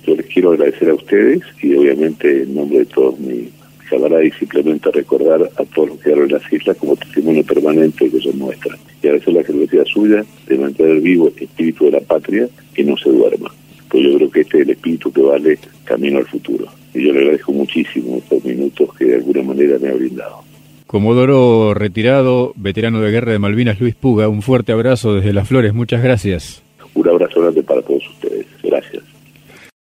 Yo 0.06 0.15
les 0.15 0.26
quiero 0.28 0.52
agradecer 0.52 0.89
a 0.89 0.95
ustedes 0.95 1.41
y 1.62 1.76
obviamente 1.76 2.43
en 2.43 2.56
nombre 2.56 2.80
de 2.80 2.86
todos 2.86 3.19
mis, 3.19 3.50
camarada 3.91 4.24
y 4.24 4.32
simplemente 4.32 4.89
recordar 4.91 5.41
a 5.43 5.65
todos 5.65 5.89
los 5.89 5.97
que 5.97 6.06
quedaron 6.06 6.26
en 6.26 6.32
las 6.32 6.54
islas 6.54 6.78
como 6.78 6.95
testimonio 6.95 7.43
permanente 7.43 8.10
que 8.10 8.19
son 8.21 8.39
nuestras. 8.39 8.80
Y 9.04 9.08
agradecer 9.08 9.34
la 9.34 9.43
generosidad 9.43 9.86
suya 9.86 10.26
de 10.47 10.58
mantener 10.58 11.02
vivo 11.02 11.28
este 11.28 11.43
espíritu 11.43 11.86
de 11.86 11.91
la 11.91 12.00
patria 12.00 12.47
que 12.74 12.84
no 12.84 12.95
se 12.97 13.10
duerma. 13.10 13.54
Pues 13.89 14.04
yo 14.04 14.15
creo 14.15 14.32
que 14.32 14.41
este 14.41 14.58
es 14.58 14.63
el 14.63 14.69
espíritu 14.71 15.12
que 15.12 15.21
vale 15.21 15.60
camino 15.84 16.19
al 16.19 16.26
futuro. 16.26 16.67
Y 16.93 17.06
yo 17.06 17.13
le 17.13 17.19
agradezco 17.19 17.52
muchísimo 17.52 18.17
estos 18.17 18.43
minutos 18.45 18.89
que 18.97 19.06
de 19.06 19.15
alguna 19.15 19.43
manera 19.43 19.78
me 19.80 19.89
ha 19.89 19.93
brindado. 19.93 20.51
Comodoro 20.91 21.73
retirado, 21.73 22.51
veterano 22.58 22.99
de 22.99 23.12
guerra 23.12 23.32
de 23.32 23.39
Malvinas, 23.39 23.80
Luis 23.80 23.95
Puga, 23.95 24.27
un 24.27 24.41
fuerte 24.41 24.73
abrazo 24.73 25.15
desde 25.15 25.32
Las 25.32 25.47
Flores, 25.47 25.73
muchas 25.73 26.04
gracias. 26.04 26.62
Un 26.93 27.08
abrazo 27.08 27.39
grande 27.39 27.63
para 27.63 27.82
todos 27.82 28.06
ustedes. 28.10 28.45
Gracias. 28.62 29.01